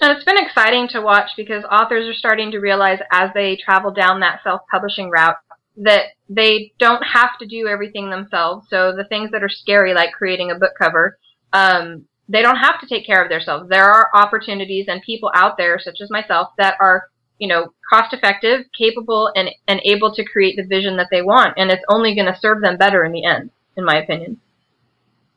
And 0.00 0.12
it's 0.12 0.24
been 0.24 0.38
exciting 0.38 0.88
to 0.88 1.00
watch 1.00 1.30
because 1.36 1.62
authors 1.70 2.08
are 2.08 2.14
starting 2.14 2.50
to 2.50 2.58
realize 2.58 2.98
as 3.12 3.30
they 3.34 3.56
travel 3.56 3.92
down 3.92 4.20
that 4.20 4.40
self-publishing 4.42 5.10
route 5.10 5.36
that 5.76 6.06
they 6.28 6.72
don't 6.78 7.02
have 7.02 7.36
to 7.40 7.46
do 7.46 7.66
everything 7.66 8.10
themselves. 8.10 8.66
So 8.70 8.94
the 8.94 9.04
things 9.04 9.30
that 9.32 9.42
are 9.42 9.48
scary, 9.48 9.94
like 9.94 10.12
creating 10.12 10.50
a 10.50 10.58
book 10.58 10.72
cover, 10.78 11.18
um, 11.52 12.04
they 12.28 12.42
don't 12.42 12.56
have 12.56 12.80
to 12.80 12.86
take 12.86 13.06
care 13.06 13.22
of 13.22 13.28
themselves. 13.28 13.68
There 13.68 13.84
are 13.84 14.10
opportunities 14.14 14.86
and 14.88 15.02
people 15.02 15.30
out 15.34 15.56
there, 15.56 15.78
such 15.78 16.00
as 16.00 16.10
myself, 16.10 16.48
that 16.58 16.76
are, 16.80 17.08
you 17.38 17.48
know, 17.48 17.74
cost 17.90 18.14
effective, 18.14 18.66
capable, 18.76 19.30
and, 19.34 19.50
and 19.68 19.80
able 19.84 20.14
to 20.14 20.24
create 20.24 20.56
the 20.56 20.64
vision 20.64 20.96
that 20.96 21.08
they 21.10 21.22
want. 21.22 21.54
And 21.56 21.70
it's 21.70 21.84
only 21.88 22.14
going 22.14 22.32
to 22.32 22.38
serve 22.38 22.62
them 22.62 22.78
better 22.78 23.04
in 23.04 23.12
the 23.12 23.24
end, 23.24 23.50
in 23.76 23.84
my 23.84 23.96
opinion. 23.96 24.40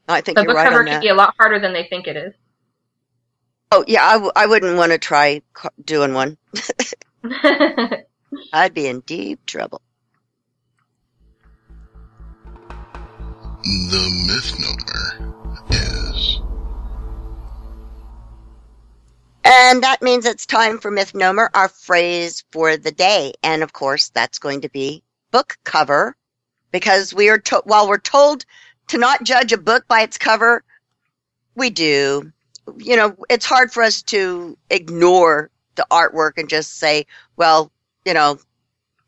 I 0.08 0.21
think 0.21 0.38
The 0.38 0.45
book 0.45 0.56
right 0.56 0.63
cover 0.63 0.86
can 0.86 1.02
be 1.02 1.10
a 1.10 1.15
lot 1.15 1.34
harder 1.38 1.60
than 1.60 1.73
they 1.73 1.86
think 1.89 2.08
it 2.08 2.15
is. 2.15 2.34
Oh 3.69 3.84
yeah, 3.86 4.06
I, 4.06 4.13
w- 4.13 4.32
I 4.34 4.45
wouldn't 4.45 4.78
want 4.78 4.93
to 4.93 4.97
try 4.97 5.41
doing 5.84 6.13
one. 6.13 6.38
I'd 8.54 8.73
be 8.73 8.88
in 8.88 9.02
deep 9.02 9.45
trouble. 9.45 9.82
The 13.63 14.26
misnomer 14.28 15.34
is 15.70 16.39
And 19.43 19.82
that 19.84 20.02
means 20.02 20.26
it's 20.26 20.46
time 20.46 20.78
for 20.78 20.91
Mythnomer, 20.91 21.50
our 21.54 21.70
phrase 21.70 22.43
for 22.52 22.76
the 22.78 22.91
day. 22.91 23.34
And 23.43 23.63
of 23.63 23.74
course, 23.74 24.10
that's 24.10 24.39
going 24.39 24.62
to 24.62 24.70
be 24.70 25.04
book 25.32 25.58
cover 25.63 26.15
because 26.72 27.13
we 27.13 27.30
are 27.30 27.38
to- 27.39 27.62
while 27.65 27.88
we're 27.88 27.98
told 27.98 28.46
to 28.89 28.98
not 28.98 29.24
judge 29.24 29.54
a 29.54 29.58
book 29.58 29.88
by 29.88 30.02
its 30.02 30.17
cover, 30.17 30.63
we 31.56 31.70
do. 31.70 32.32
You 32.78 32.98
know, 32.98 33.15
it's 33.30 33.46
hard 33.46 33.72
for 33.72 33.84
us 33.84 34.02
to 34.04 34.58
ignore 34.70 35.50
the 35.76 35.88
artwork 35.89 36.34
and 36.38 36.50
just 36.50 36.78
say, 36.78 37.06
well, 37.38 37.72
you 38.06 38.13
know, 38.13 38.39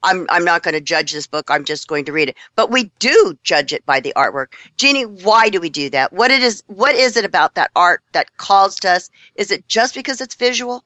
I'm 0.03 0.27
I'm 0.29 0.45
not 0.45 0.63
going 0.63 0.73
to 0.73 0.81
judge 0.81 1.11
this 1.11 1.27
book. 1.27 1.49
I'm 1.49 1.65
just 1.65 1.87
going 1.87 2.05
to 2.05 2.11
read 2.11 2.29
it. 2.29 2.37
But 2.55 2.71
we 2.71 2.91
do 2.99 3.37
judge 3.43 3.73
it 3.73 3.85
by 3.85 3.99
the 3.99 4.13
artwork. 4.15 4.53
Jeannie, 4.77 5.05
why 5.05 5.49
do 5.49 5.59
we 5.59 5.69
do 5.69 5.89
that? 5.89 6.13
What 6.13 6.31
it 6.31 6.41
is 6.41 6.63
what 6.67 6.95
is 6.95 7.17
it 7.17 7.25
about 7.25 7.55
that 7.55 7.71
art 7.75 8.01
that 8.13 8.37
calls 8.37 8.75
to 8.77 8.89
us? 8.91 9.09
Is 9.35 9.51
it 9.51 9.67
just 9.67 9.95
because 9.95 10.21
it's 10.21 10.35
visual? 10.35 10.83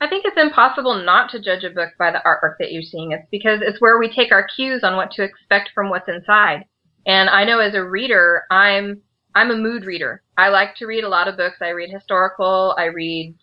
I 0.00 0.08
think 0.08 0.24
it's 0.24 0.40
impossible 0.40 1.04
not 1.04 1.30
to 1.30 1.42
judge 1.42 1.64
a 1.64 1.70
book 1.70 1.90
by 1.98 2.10
the 2.10 2.22
artwork 2.24 2.54
that 2.58 2.72
you're 2.72 2.82
seeing. 2.82 3.12
It's 3.12 3.28
because 3.30 3.60
it's 3.62 3.80
where 3.80 3.98
we 3.98 4.10
take 4.10 4.32
our 4.32 4.46
cues 4.46 4.82
on 4.82 4.96
what 4.96 5.10
to 5.12 5.22
expect 5.22 5.70
from 5.74 5.90
what's 5.90 6.08
inside. 6.08 6.64
And 7.06 7.28
I 7.28 7.44
know 7.44 7.58
as 7.58 7.74
a 7.74 7.84
reader, 7.84 8.44
I'm 8.50 9.02
I'm 9.34 9.50
a 9.50 9.56
mood 9.56 9.84
reader. 9.84 10.22
I 10.38 10.48
like 10.48 10.74
to 10.76 10.86
read 10.86 11.04
a 11.04 11.08
lot 11.08 11.28
of 11.28 11.36
books. 11.36 11.58
I 11.60 11.68
read 11.70 11.90
historical, 11.90 12.74
I 12.78 12.84
read 12.84 13.36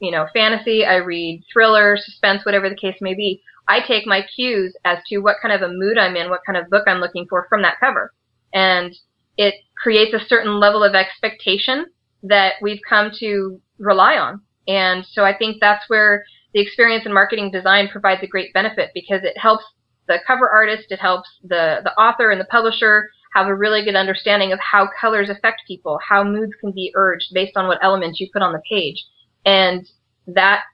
you 0.00 0.10
know, 0.10 0.26
fantasy, 0.32 0.84
I 0.84 0.96
read 0.96 1.42
thriller, 1.52 1.96
suspense, 1.96 2.44
whatever 2.44 2.68
the 2.68 2.76
case 2.76 2.96
may 3.00 3.14
be. 3.14 3.42
I 3.68 3.80
take 3.80 4.06
my 4.06 4.22
cues 4.34 4.76
as 4.84 4.98
to 5.08 5.18
what 5.18 5.36
kind 5.40 5.54
of 5.54 5.62
a 5.62 5.72
mood 5.72 5.98
I'm 5.98 6.16
in, 6.16 6.30
what 6.30 6.40
kind 6.44 6.58
of 6.58 6.70
book 6.70 6.84
I'm 6.86 7.00
looking 7.00 7.26
for 7.28 7.46
from 7.48 7.62
that 7.62 7.80
cover. 7.80 8.12
And 8.52 8.94
it 9.36 9.54
creates 9.80 10.14
a 10.14 10.26
certain 10.26 10.60
level 10.60 10.84
of 10.84 10.94
expectation 10.94 11.86
that 12.22 12.54
we've 12.60 12.80
come 12.88 13.10
to 13.18 13.60
rely 13.78 14.16
on. 14.16 14.40
And 14.68 15.04
so 15.12 15.24
I 15.24 15.36
think 15.36 15.58
that's 15.60 15.88
where 15.88 16.24
the 16.54 16.60
experience 16.60 17.06
in 17.06 17.12
marketing 17.12 17.50
design 17.50 17.88
provides 17.88 18.22
a 18.22 18.26
great 18.26 18.52
benefit 18.52 18.90
because 18.94 19.22
it 19.24 19.36
helps 19.38 19.64
the 20.06 20.18
cover 20.26 20.48
artist, 20.48 20.90
it 20.90 21.00
helps 21.00 21.28
the, 21.42 21.80
the 21.84 21.92
author 21.98 22.30
and 22.30 22.40
the 22.40 22.46
publisher 22.46 23.08
have 23.34 23.46
a 23.46 23.54
really 23.54 23.84
good 23.84 23.96
understanding 23.96 24.52
of 24.52 24.58
how 24.60 24.88
colors 25.00 25.30
affect 25.30 25.62
people, 25.66 25.98
how 26.06 26.22
moods 26.22 26.52
can 26.60 26.72
be 26.72 26.92
urged 26.94 27.32
based 27.32 27.56
on 27.56 27.66
what 27.66 27.82
elements 27.82 28.20
you 28.20 28.28
put 28.32 28.42
on 28.42 28.52
the 28.52 28.62
page. 28.68 29.04
And 29.46 29.88
that 30.26 30.64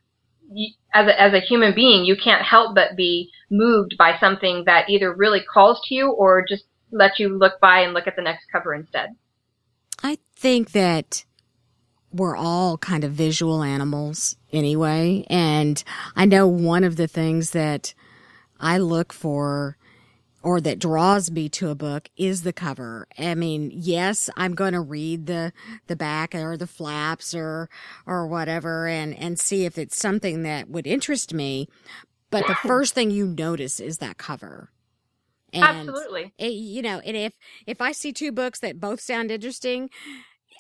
as 0.95 1.07
a, 1.07 1.21
as 1.21 1.33
a 1.35 1.41
human 1.41 1.75
being, 1.75 2.05
you 2.05 2.17
can't 2.17 2.45
help 2.45 2.75
but 2.75 2.97
be 2.97 3.31
moved 3.51 3.97
by 3.99 4.19
something 4.19 4.65
that 4.67 4.89
either 4.89 5.13
really 5.13 5.41
calls 5.41 5.81
to 5.87 5.95
you 5.95 6.11
or 6.11 6.45
just 6.47 6.65
lets 6.91 7.19
you 7.19 7.29
look 7.29 7.61
by 7.61 7.81
and 7.81 7.95
look 7.95 8.07
at 8.07 8.17
the 8.17 8.23
next 8.23 8.47
cover 8.51 8.75
instead. 8.75 9.11
I 10.03 10.19
think 10.37 10.73
that 10.73 11.25
we're 12.13 12.37
all 12.37 12.79
kind 12.79 13.05
of 13.05 13.13
visual 13.13 13.63
animals 13.63 14.37
anyway. 14.53 15.25
And 15.29 15.83
I 16.17 16.25
know 16.25 16.47
one 16.47 16.85
of 16.85 16.97
the 16.97 17.09
things 17.09 17.51
that 17.51 17.95
I 18.61 18.79
look 18.79 19.13
for 19.13 19.77
or 20.49 20.63
that 20.63 20.79
draws 20.79 21.31
me 21.31 21.47
to 21.47 21.69
a 21.69 21.75
book 21.75 22.09
is 22.17 22.41
the 22.41 22.55
cover. 22.55 23.07
I 23.19 23.35
mean, 23.35 23.71
yes, 23.71 24.31
I'm 24.35 24.55
going 24.55 24.73
to 24.73 24.81
read 24.81 25.27
the, 25.27 25.53
the 25.89 25.95
back 25.95 26.35
or 26.35 26.57
the 26.57 26.67
flaps 26.67 27.35
or, 27.35 27.69
or 28.07 28.27
whatever 28.27 28.89
and, 28.89 29.15
and 29.15 29.39
see 29.39 29.67
if 29.67 29.77
it's 29.77 29.99
something 29.99 30.45
that 30.45 30.71
would 30.71 30.87
interest 30.87 31.35
me. 31.35 31.69
But 32.31 32.47
the 32.47 32.55
first 32.55 32.95
thing 32.95 33.11
you 33.11 33.27
notice 33.27 33.79
is 33.79 33.99
that 33.99 34.17
cover. 34.17 34.71
And 35.53 35.65
Absolutely. 35.65 36.33
It, 36.39 36.53
you 36.53 36.81
know, 36.81 37.01
and 37.01 37.15
if, 37.15 37.35
if 37.67 37.83
I 37.83 37.93
see 37.93 38.15
two 38.15 38.33
books 38.33 38.61
that 38.61 38.81
both 38.81 39.03
sound 39.03 39.31
interesting, 39.31 39.91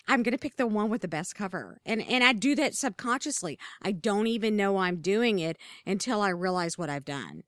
I'm 0.06 0.22
going 0.22 0.32
to 0.32 0.38
pick 0.38 0.56
the 0.56 0.66
one 0.66 0.90
with 0.90 1.00
the 1.00 1.08
best 1.08 1.34
cover. 1.34 1.80
And, 1.86 2.06
and 2.06 2.22
I 2.22 2.34
do 2.34 2.54
that 2.56 2.74
subconsciously. 2.74 3.58
I 3.80 3.92
don't 3.92 4.26
even 4.26 4.54
know 4.54 4.76
I'm 4.76 5.00
doing 5.00 5.38
it 5.38 5.56
until 5.86 6.20
I 6.20 6.28
realize 6.28 6.76
what 6.76 6.90
I've 6.90 7.06
done. 7.06 7.44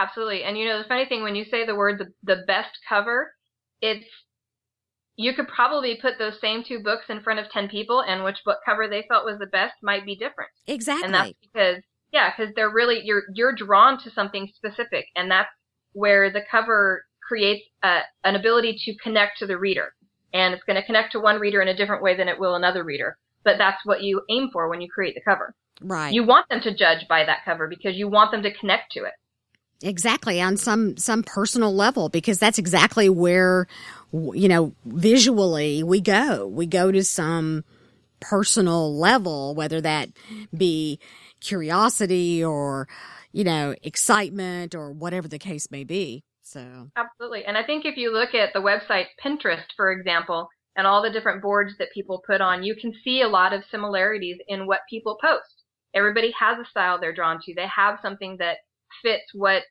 Absolutely. 0.00 0.44
And 0.44 0.56
you 0.56 0.66
know, 0.66 0.78
the 0.78 0.88
funny 0.88 1.04
thing, 1.06 1.22
when 1.22 1.34
you 1.34 1.44
say 1.44 1.66
the 1.66 1.74
word 1.74 1.98
the, 1.98 2.06
the 2.22 2.42
best 2.46 2.78
cover, 2.88 3.32
it's, 3.82 4.06
you 5.16 5.34
could 5.34 5.48
probably 5.48 5.98
put 6.00 6.14
those 6.18 6.40
same 6.40 6.64
two 6.66 6.80
books 6.80 7.04
in 7.08 7.20
front 7.20 7.40
of 7.40 7.50
10 7.50 7.68
people 7.68 8.00
and 8.00 8.24
which 8.24 8.38
book 8.44 8.58
cover 8.64 8.88
they 8.88 9.04
felt 9.08 9.26
was 9.26 9.38
the 9.38 9.46
best 9.46 9.74
might 9.82 10.06
be 10.06 10.14
different. 10.14 10.50
Exactly. 10.66 11.04
And 11.04 11.14
that's 11.14 11.32
because, 11.42 11.82
yeah, 12.12 12.30
because 12.30 12.54
they're 12.54 12.72
really, 12.72 13.02
you're, 13.04 13.24
you're 13.34 13.54
drawn 13.54 14.02
to 14.02 14.10
something 14.10 14.48
specific. 14.54 15.06
And 15.14 15.30
that's 15.30 15.50
where 15.92 16.32
the 16.32 16.40
cover 16.50 17.04
creates 17.26 17.66
a, 17.82 18.00
an 18.24 18.36
ability 18.36 18.78
to 18.84 18.94
connect 19.02 19.38
to 19.38 19.46
the 19.46 19.58
reader. 19.58 19.92
And 20.32 20.54
it's 20.54 20.64
going 20.64 20.80
to 20.80 20.86
connect 20.86 21.12
to 21.12 21.20
one 21.20 21.40
reader 21.40 21.60
in 21.60 21.68
a 21.68 21.76
different 21.76 22.02
way 22.02 22.16
than 22.16 22.28
it 22.28 22.40
will 22.40 22.54
another 22.54 22.84
reader. 22.84 23.18
But 23.44 23.58
that's 23.58 23.84
what 23.84 24.02
you 24.02 24.22
aim 24.30 24.48
for 24.50 24.70
when 24.70 24.80
you 24.80 24.88
create 24.88 25.14
the 25.14 25.20
cover. 25.28 25.54
Right. 25.82 26.12
You 26.12 26.24
want 26.24 26.48
them 26.48 26.60
to 26.62 26.74
judge 26.74 27.06
by 27.08 27.24
that 27.24 27.44
cover 27.44 27.68
because 27.68 27.96
you 27.96 28.08
want 28.08 28.30
them 28.30 28.42
to 28.42 28.54
connect 28.54 28.92
to 28.92 29.04
it. 29.04 29.12
Exactly 29.82 30.40
on 30.42 30.58
some 30.58 30.96
some 30.98 31.22
personal 31.22 31.74
level 31.74 32.10
because 32.10 32.38
that's 32.38 32.58
exactly 32.58 33.08
where 33.08 33.66
you 34.12 34.48
know 34.48 34.74
visually 34.84 35.82
we 35.82 36.00
go. 36.00 36.46
We 36.46 36.66
go 36.66 36.92
to 36.92 37.02
some 37.02 37.64
personal 38.20 38.94
level 38.94 39.54
whether 39.54 39.80
that 39.80 40.10
be 40.54 40.98
curiosity 41.40 42.44
or 42.44 42.86
you 43.32 43.42
know 43.42 43.74
excitement 43.82 44.74
or 44.74 44.92
whatever 44.92 45.28
the 45.28 45.38
case 45.38 45.70
may 45.70 45.84
be. 45.84 46.24
So 46.42 46.90
Absolutely. 46.94 47.46
And 47.46 47.56
I 47.56 47.64
think 47.64 47.86
if 47.86 47.96
you 47.96 48.12
look 48.12 48.34
at 48.34 48.52
the 48.52 48.60
website 48.60 49.06
Pinterest 49.24 49.64
for 49.76 49.92
example 49.92 50.48
and 50.76 50.86
all 50.86 51.02
the 51.02 51.10
different 51.10 51.40
boards 51.40 51.72
that 51.78 51.88
people 51.94 52.22
put 52.26 52.42
on, 52.42 52.62
you 52.62 52.76
can 52.78 52.92
see 53.02 53.22
a 53.22 53.28
lot 53.28 53.54
of 53.54 53.62
similarities 53.70 54.36
in 54.46 54.66
what 54.66 54.80
people 54.90 55.16
post. 55.22 55.64
Everybody 55.94 56.34
has 56.38 56.58
a 56.58 56.68
style 56.68 57.00
they're 57.00 57.14
drawn 57.14 57.40
to. 57.44 57.54
They 57.54 57.66
have 57.74 57.98
something 58.02 58.36
that 58.40 58.58
fits 59.02 59.24
what 59.34 59.62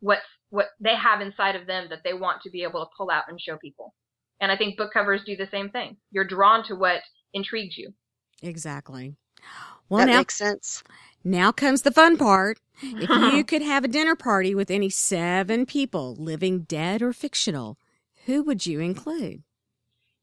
what 0.00 0.18
what 0.50 0.68
they 0.80 0.94
have 0.94 1.20
inside 1.20 1.56
of 1.56 1.66
them 1.66 1.86
that 1.90 2.00
they 2.04 2.14
want 2.14 2.42
to 2.42 2.50
be 2.50 2.62
able 2.62 2.84
to 2.84 2.90
pull 2.96 3.10
out 3.10 3.24
and 3.28 3.40
show 3.40 3.56
people. 3.56 3.94
And 4.40 4.52
I 4.52 4.56
think 4.56 4.76
book 4.76 4.92
covers 4.92 5.22
do 5.24 5.36
the 5.36 5.48
same 5.50 5.70
thing. 5.70 5.96
You're 6.10 6.26
drawn 6.26 6.64
to 6.68 6.74
what 6.74 7.00
intrigues 7.32 7.76
you. 7.76 7.92
Exactly. 8.42 9.16
Well, 9.88 10.00
that 10.00 10.12
now, 10.12 10.18
makes 10.18 10.36
sense. 10.36 10.82
Now 11.24 11.52
comes 11.52 11.82
the 11.82 11.90
fun 11.90 12.16
part. 12.16 12.58
If 12.82 13.08
you 13.08 13.44
could 13.44 13.62
have 13.62 13.84
a 13.84 13.88
dinner 13.88 14.14
party 14.14 14.54
with 14.54 14.70
any 14.70 14.90
seven 14.90 15.66
people, 15.66 16.14
living 16.16 16.60
dead 16.60 17.02
or 17.02 17.12
fictional, 17.12 17.78
who 18.26 18.42
would 18.42 18.66
you 18.66 18.80
include? 18.80 19.42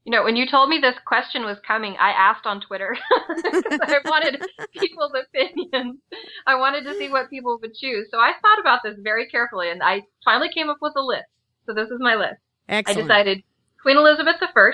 You 0.05 0.11
know, 0.11 0.23
when 0.23 0.35
you 0.35 0.45
told 0.45 0.69
me 0.69 0.79
this 0.79 0.95
question 1.05 1.43
was 1.43 1.57
coming, 1.65 1.95
I 1.99 2.11
asked 2.11 2.45
on 2.45 2.59
Twitter 2.59 2.97
because 3.35 3.63
I 3.81 3.99
wanted 4.03 4.43
people's 4.73 5.13
opinions. 5.15 5.99
I 6.45 6.55
wanted 6.55 6.83
to 6.85 6.95
see 6.95 7.09
what 7.09 7.29
people 7.29 7.57
would 7.61 7.73
choose. 7.73 8.07
So 8.11 8.19
I 8.19 8.33
thought 8.41 8.59
about 8.59 8.81
this 8.83 8.97
very 9.01 9.27
carefully 9.29 9.71
and 9.71 9.81
I 9.81 10.01
finally 10.25 10.49
came 10.53 10.69
up 10.69 10.79
with 10.81 10.93
a 10.97 11.01
list. 11.01 11.25
So 11.65 11.73
this 11.73 11.87
is 11.87 11.99
my 11.99 12.15
list. 12.15 12.41
Excellent. 12.67 12.99
I 12.99 13.01
decided 13.01 13.43
Queen 13.81 13.97
Elizabeth 13.97 14.35
I, 14.41 14.71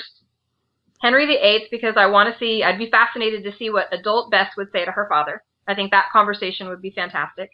Henry 1.02 1.28
VIII 1.28 1.68
because 1.70 1.94
I 1.96 2.08
want 2.08 2.34
to 2.34 2.40
see, 2.40 2.64
I'd 2.64 2.80
be 2.80 2.90
fascinated 2.90 3.44
to 3.44 3.56
see 3.58 3.70
what 3.70 3.94
adult 3.94 4.32
Bess 4.32 4.52
would 4.58 4.72
say 4.72 4.84
to 4.84 4.92
her 4.92 5.08
father. 5.10 5.44
I 5.68 5.76
think 5.76 5.92
that 5.92 6.10
conversation 6.12 6.70
would 6.70 6.82
be 6.82 6.92
fantastic. 6.92 7.52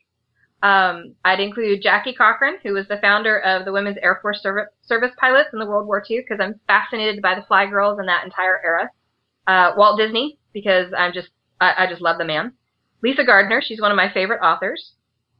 Um, 0.65 1.13
I'd 1.23 1.39
include 1.39 1.83
Jackie 1.83 2.15
Cochran, 2.15 2.57
who 2.63 2.73
was 2.73 2.87
the 2.87 2.97
founder 2.97 3.39
of 3.41 3.65
the 3.65 3.71
Women's 3.71 3.97
Air 4.01 4.17
Force 4.19 4.41
Service, 4.41 4.65
Service 4.81 5.11
Pilots 5.19 5.49
in 5.53 5.59
the 5.59 5.65
World 5.67 5.85
War 5.85 6.03
II, 6.09 6.21
because 6.21 6.43
I'm 6.43 6.59
fascinated 6.65 7.21
by 7.21 7.35
the 7.35 7.43
Fly 7.43 7.67
Girls 7.67 7.99
and 7.99 8.07
that 8.07 8.25
entire 8.25 8.59
era. 8.65 8.89
Uh, 9.45 9.73
Walt 9.77 9.99
Disney, 9.99 10.39
because 10.53 10.91
I'm 10.97 11.13
just, 11.13 11.27
I, 11.61 11.83
I, 11.83 11.87
just 11.87 12.01
love 12.01 12.17
the 12.17 12.25
man. 12.25 12.53
Lisa 13.03 13.23
Gardner, 13.23 13.61
she's 13.63 13.79
one 13.79 13.91
of 13.91 13.95
my 13.95 14.11
favorite 14.11 14.41
authors. 14.41 14.93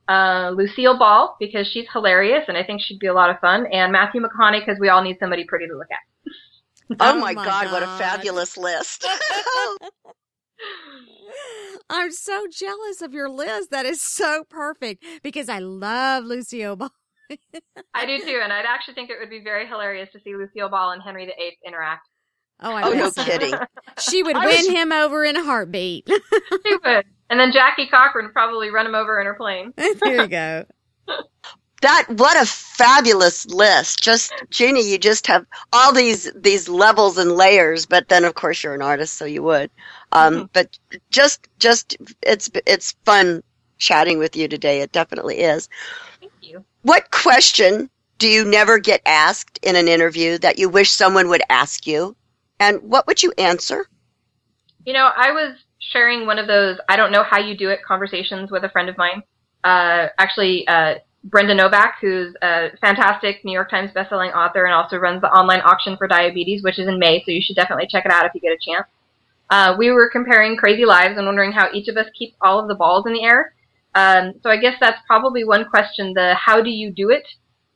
Uh, 0.08 0.52
Lucille 0.54 1.00
Ball, 1.00 1.36
because 1.40 1.68
she's 1.68 1.88
hilarious 1.92 2.44
and 2.48 2.56
I 2.56 2.64
think 2.64 2.84
she'd 2.84 3.00
be 3.00 3.08
a 3.08 3.14
lot 3.14 3.32
of 3.32 3.40
fun. 3.40 3.66
And 3.72 3.92
Matthew 3.92 4.22
McConaughey, 4.22 4.64
because 4.64 4.80
we 4.80 4.90
all 4.90 5.02
need 5.02 5.18
somebody 5.20 5.44
pretty 5.46 5.66
to 5.66 5.76
look 5.76 5.88
at. 5.90 7.00
oh, 7.00 7.16
my, 7.20 7.32
oh 7.32 7.34
my 7.34 7.34
God, 7.34 7.64
God, 7.64 7.72
what 7.72 7.82
a 7.82 7.98
fabulous 7.98 8.58
list. 8.58 9.08
I'm 11.89 12.12
so 12.12 12.46
jealous 12.52 13.02
of 13.02 13.13
your 13.13 13.30
list. 13.30 13.72
That 13.72 13.86
is 13.86 14.02
so 14.02 14.44
perfect 14.50 15.04
because 15.24 15.50
I 15.50 15.60
love 15.60 16.24
Lucille 16.24 16.76
Ball. 16.76 16.91
I 17.94 18.06
do 18.06 18.20
too, 18.20 18.39
and 18.44 18.54
I'd 18.54 18.65
actually 18.65 18.94
think 18.94 19.10
it 19.10 19.18
would 19.20 19.30
be 19.30 19.41
very 19.44 19.68
hilarious 19.68 20.12
to 20.13 20.20
see 20.20 20.36
Lucille 20.36 20.70
Ball 20.70 20.91
and 20.91 21.02
Henry 21.02 21.26
VIII 21.26 21.58
interact. 21.65 22.08
Oh, 22.62 22.74
I 22.74 22.84
oh 22.84 22.94
no 22.94 23.10
so. 23.10 23.24
kidding. 23.24 23.54
She 24.00 24.24
would 24.24 24.36
win 24.36 24.46
was... 24.46 24.68
him 24.68 24.91
over 24.91 25.26
in 25.26 25.36
a 25.36 25.44
heartbeat. 25.44 26.08
she 26.08 26.76
would. 26.86 27.06
And 27.30 27.39
then 27.39 27.52
Jackie 27.52 27.88
Cochran 27.88 28.26
would 28.26 28.34
probably 28.34 28.70
run 28.70 28.86
him 28.86 28.96
over 28.96 29.20
in 29.20 29.26
her 29.26 29.34
plane. 29.34 29.74
there 29.78 30.22
you 30.22 30.28
go. 30.28 30.65
that 31.82 32.06
what 32.10 32.41
a 32.41 32.46
fabulous 32.46 33.46
list 33.48 34.02
just 34.02 34.34
Jeannie 34.50 34.89
you 34.89 34.98
just 34.98 35.28
have 35.28 35.46
all 35.72 35.94
these 35.94 36.32
these 36.34 36.68
levels 36.68 37.18
and 37.18 37.34
layers 37.34 37.86
but 37.86 38.08
then 38.08 38.24
of 38.24 38.34
course 38.34 38.63
you're 38.63 38.74
an 38.74 38.82
artist 38.82 39.13
so 39.18 39.26
you 39.26 39.44
would 39.44 39.70
um, 40.15 40.34
mm-hmm. 40.34 40.45
but 40.54 40.80
just 41.12 41.47
just 41.60 41.97
it's 42.23 42.49
it's 42.65 42.93
fun 43.04 43.43
chatting 43.78 44.17
with 44.17 44.36
you 44.36 44.47
today. 44.47 44.82
It 44.82 44.91
definitely 44.91 45.39
is. 45.39 45.69
Thank 46.19 46.32
you. 46.41 46.63
What 46.84 47.12
question 47.12 47.89
do 48.17 48.28
you 48.28 48.45
never 48.45 48.80
get 48.80 49.01
asked 49.06 49.60
in 49.62 49.75
an 49.75 49.88
interview 49.88 50.38
that 50.38 50.58
you 50.58 50.69
wish 50.69 50.91
someone 50.91 51.28
would 51.28 51.43
ask 51.49 51.86
you? 51.86 52.15
And 52.60 52.82
what 52.84 53.06
would 53.08 53.21
you 53.21 53.34
answer? 53.38 53.88
You 54.86 54.93
know 54.93 55.10
i 55.17 55.32
was 55.32 55.56
sharing 55.80 56.28
one 56.28 56.38
of 56.38 56.45
those 56.45 56.78
i 56.89 56.95
don't 56.95 57.12
know 57.12 57.23
how 57.23 57.39
you 57.39 57.58
do 57.58 57.69
it 57.69 57.80
conversations 57.84 58.51
with 58.51 58.63
a 58.63 58.69
friend 58.69 58.88
of 58.88 58.97
mine. 58.97 59.23
Uh, 59.63 60.10
actually 60.19 60.67
uh, 60.67 60.95
Brenda 61.23 61.56
Novak, 61.56 61.95
who's 61.99 62.36
a 62.43 62.69
fantastic 62.80 63.43
New 63.43 63.51
York 63.51 63.71
Times 63.71 63.89
bestselling 63.91 64.34
author 64.36 64.65
and 64.65 64.75
also 64.75 64.97
runs 64.97 65.21
the 65.21 65.28
online 65.28 65.62
auction 65.62 65.97
for 65.97 66.08
diabetes, 66.08 66.62
which 66.62 66.78
is 66.78 66.88
in 66.88 66.99
May, 66.99 67.23
so 67.25 67.32
you 67.32 67.41
should 67.41 67.56
definitely 67.56 67.88
check 67.89 68.06
it 68.06 68.12
out 68.12 68.28
if 68.28 68.32
you 68.36 68.41
get 68.41 68.51
a 68.51 68.60
chance. 68.62 68.86
Uh, 69.50 69.76
we 69.78 69.92
were 69.92 70.10
comparing 70.10 70.58
crazy 70.58 70.86
lives 70.86 71.18
and 71.18 71.26
wondering 71.26 71.52
how 71.52 71.72
each 71.74 71.88
of 71.88 71.98
us 71.98 72.08
keeps 72.18 72.36
all 72.42 72.60
of 72.60 72.68
the 72.68 72.76
balls 72.76 73.06
in 73.06 73.14
the 73.14 73.24
air. 73.24 73.54
Um, 73.94 74.34
so 74.42 74.50
I 74.50 74.58
guess 74.58 74.76
that's 74.80 75.02
probably 75.08 75.44
one 75.44 75.66
question, 75.70 76.14
the 76.14 76.36
how 76.36 76.62
do 76.62 76.70
you 76.70 76.92
do 76.92 77.10
it, 77.12 77.28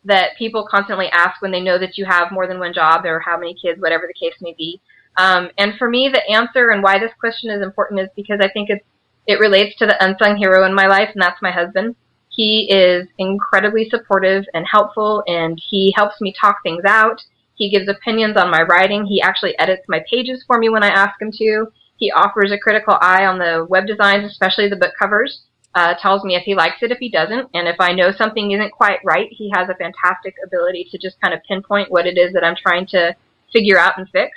that 0.03 0.37
people 0.37 0.67
constantly 0.69 1.07
ask 1.07 1.41
when 1.41 1.51
they 1.51 1.61
know 1.61 1.77
that 1.77 1.97
you 1.97 2.05
have 2.05 2.31
more 2.31 2.47
than 2.47 2.59
one 2.59 2.73
job 2.73 3.05
or 3.05 3.19
how 3.19 3.37
many 3.37 3.53
kids, 3.53 3.79
whatever 3.79 4.07
the 4.07 4.27
case 4.27 4.35
may 4.41 4.53
be. 4.57 4.81
Um, 5.17 5.49
and 5.57 5.73
for 5.77 5.89
me, 5.89 6.09
the 6.11 6.27
answer 6.29 6.69
and 6.69 6.83
why 6.83 6.99
this 6.99 7.11
question 7.19 7.49
is 7.49 7.61
important 7.61 7.99
is 8.01 8.09
because 8.15 8.39
I 8.41 8.49
think 8.49 8.69
it's, 8.69 8.85
it 9.27 9.39
relates 9.39 9.77
to 9.77 9.85
the 9.85 10.03
unsung 10.03 10.37
hero 10.37 10.65
in 10.65 10.73
my 10.73 10.87
life, 10.87 11.09
and 11.13 11.21
that's 11.21 11.41
my 11.41 11.51
husband. 11.51 11.95
He 12.29 12.67
is 12.71 13.07
incredibly 13.17 13.89
supportive 13.89 14.45
and 14.53 14.65
helpful, 14.65 15.23
and 15.27 15.61
he 15.69 15.93
helps 15.95 16.21
me 16.21 16.33
talk 16.33 16.57
things 16.63 16.83
out. 16.85 17.21
He 17.59 17.69
gives 17.69 17.89
opinions 17.89 18.37
on 18.37 18.49
my 18.49 18.63
writing. 18.63 19.05
He 19.05 19.21
actually 19.21 19.57
edits 19.59 19.83
my 19.89 20.01
pages 20.09 20.43
for 20.47 20.57
me 20.57 20.69
when 20.69 20.81
I 20.81 20.87
ask 20.87 21.21
him 21.21 21.31
to. 21.33 21.67
He 21.97 22.09
offers 22.09 22.51
a 22.53 22.57
critical 22.57 22.97
eye 23.01 23.25
on 23.25 23.37
the 23.37 23.67
web 23.69 23.85
designs, 23.85 24.31
especially 24.31 24.69
the 24.69 24.77
book 24.77 24.93
covers. 24.97 25.43
Uh, 25.75 25.93
tells 26.01 26.23
me 26.23 26.35
if 26.35 26.43
he 26.43 26.55
likes 26.55 26.77
it, 26.81 26.91
if 26.91 26.97
he 26.97 27.11
doesn't, 27.11 27.47
and 27.53 27.67
if 27.67 27.75
I 27.79 27.91
know 27.91 28.11
something 28.11 28.51
isn't 28.51 28.71
quite 28.71 28.99
right, 29.05 29.27
he 29.29 29.51
has 29.53 29.69
a 29.69 29.75
fantastic 29.75 30.33
ability 30.43 30.87
to 30.89 30.97
just 30.97 31.21
kind 31.21 31.31
of 31.31 31.41
pinpoint 31.47 31.91
what 31.91 32.07
it 32.07 32.17
is 32.17 32.33
that 32.33 32.43
I'm 32.43 32.55
trying 32.55 32.87
to 32.87 33.15
figure 33.53 33.77
out 33.77 33.97
and 33.97 34.09
fix. 34.09 34.31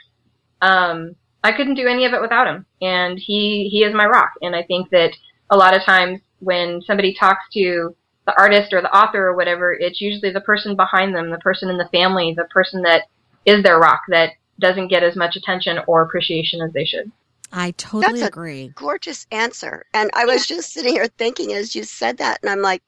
Um, 0.61 1.17
I 1.43 1.53
couldn't 1.53 1.77
do 1.77 1.89
any 1.89 2.05
of 2.05 2.13
it 2.13 2.21
without 2.21 2.49
him, 2.49 2.67
and 2.83 3.19
he 3.19 3.69
he 3.71 3.83
is 3.83 3.95
my 3.95 4.05
rock. 4.05 4.33
And 4.43 4.55
I 4.55 4.63
think 4.63 4.91
that 4.91 5.13
a 5.49 5.57
lot 5.57 5.75
of 5.75 5.85
times 5.85 6.21
when 6.41 6.83
somebody 6.83 7.15
talks 7.15 7.45
to 7.55 7.97
the 8.27 8.39
artist 8.39 8.73
or 8.73 8.81
the 8.81 8.95
author 8.95 9.27
or 9.29 9.37
whatever, 9.37 9.73
it's 9.73 10.01
usually 10.01 10.33
the 10.33 10.41
person 10.41 10.77
behind 10.77 11.15
them, 11.15 11.31
the 11.31 11.39
person 11.39 11.69
in 11.69 11.79
the 11.79 11.89
family, 11.93 12.35
the 12.37 12.45
person 12.45 12.83
that 12.83 13.05
is 13.45 13.63
their 13.63 13.79
rock 13.79 14.03
that 14.09 14.33
doesn't 14.61 14.89
get 14.89 15.03
as 15.03 15.17
much 15.17 15.37
attention 15.37 15.79
or 15.87 16.03
appreciation 16.03 16.61
as 16.61 16.73
they 16.73 16.85
should. 16.85 17.11
I 17.53 17.73
totally 17.73 18.21
That's 18.21 18.23
a 18.23 18.27
agree. 18.29 18.73
Gorgeous 18.75 19.27
answer. 19.31 19.85
And 19.93 20.11
I 20.15 20.25
was 20.25 20.47
just 20.47 20.73
sitting 20.73 20.95
here 20.95 21.09
thinking 21.19 21.53
as 21.53 21.75
you 21.75 21.85
said 21.85 22.19
that, 22.19 22.39
and 22.43 22.51
I'm 22.51 22.63
like, 22.63 22.83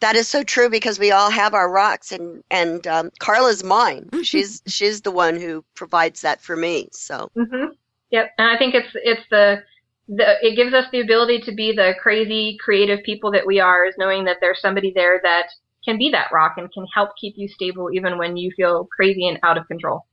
that 0.00 0.16
is 0.16 0.28
so 0.28 0.42
true 0.42 0.70
because 0.70 0.98
we 0.98 1.10
all 1.10 1.30
have 1.30 1.52
our 1.52 1.70
rocks, 1.70 2.12
and 2.12 2.42
and 2.50 2.86
um, 2.86 3.10
Carla's 3.18 3.62
mine. 3.62 4.08
She's 4.22 4.62
she's 4.66 5.02
the 5.02 5.10
one 5.10 5.38
who 5.38 5.62
provides 5.74 6.22
that 6.22 6.40
for 6.40 6.56
me. 6.56 6.88
So 6.92 7.30
hmm 7.34 7.66
Yep, 8.10 8.32
and 8.38 8.48
I 8.48 8.58
think 8.58 8.74
it's 8.74 8.88
it's 8.94 9.22
the 9.30 9.62
the 10.10 10.36
it 10.42 10.56
gives 10.56 10.74
us 10.74 10.86
the 10.92 11.00
ability 11.00 11.40
to 11.42 11.52
be 11.54 11.72
the 11.72 11.94
crazy 12.02 12.58
creative 12.60 13.02
people 13.04 13.32
that 13.32 13.46
we 13.46 13.60
are, 13.60 13.86
is 13.86 13.96
knowing 13.98 14.26
that 14.26 14.38
there's 14.42 14.60
somebody 14.60 14.92
there 14.94 15.20
that 15.24 15.46
can 15.86 15.98
be 15.98 16.10
that 16.10 16.32
rock 16.32 16.54
and 16.58 16.72
can 16.72 16.86
help 16.94 17.10
keep 17.20 17.34
you 17.38 17.48
stable 17.48 17.90
even 17.94 18.18
when 18.18 18.36
you 18.36 18.52
feel 18.56 18.88
crazy 18.96 19.28
and 19.28 19.40
out 19.44 19.58
of 19.58 19.68
control. 19.68 20.06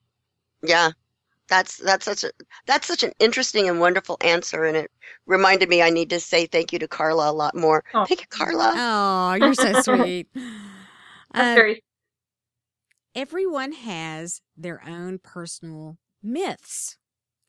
yeah, 0.63 0.91
that's 1.49 1.77
that's 1.77 2.05
such 2.05 2.25
a 2.25 2.31
that's 2.67 2.87
such 2.87 3.03
an 3.03 3.13
interesting 3.19 3.69
and 3.69 3.79
wonderful 3.81 4.17
answer, 4.21 4.65
and 4.65 4.77
it 4.77 4.91
reminded 5.27 5.69
me 5.69 5.83
I 5.83 5.91
need 5.91 6.11
to 6.11 6.19
say 6.21 6.47
thank 6.47 6.73
you 6.73 6.79
to 6.81 6.89
Carla 6.89 7.31
a 7.31 7.33
lot 7.33 7.55
more. 7.55 7.83
Oh. 7.93 8.07
Thank 8.07 8.21
you, 8.21 8.27
Carla. 8.29 8.81
Oh, 8.81 9.33
you're 9.35 9.53
so 9.53 9.73
sweet. 9.75 10.27
That's 11.35 11.51
Uh, 11.51 11.53
very 11.53 11.83
everyone 13.15 13.73
has 13.73 14.41
their 14.55 14.81
own 14.87 15.19
personal 15.19 15.97
myths. 16.23 16.97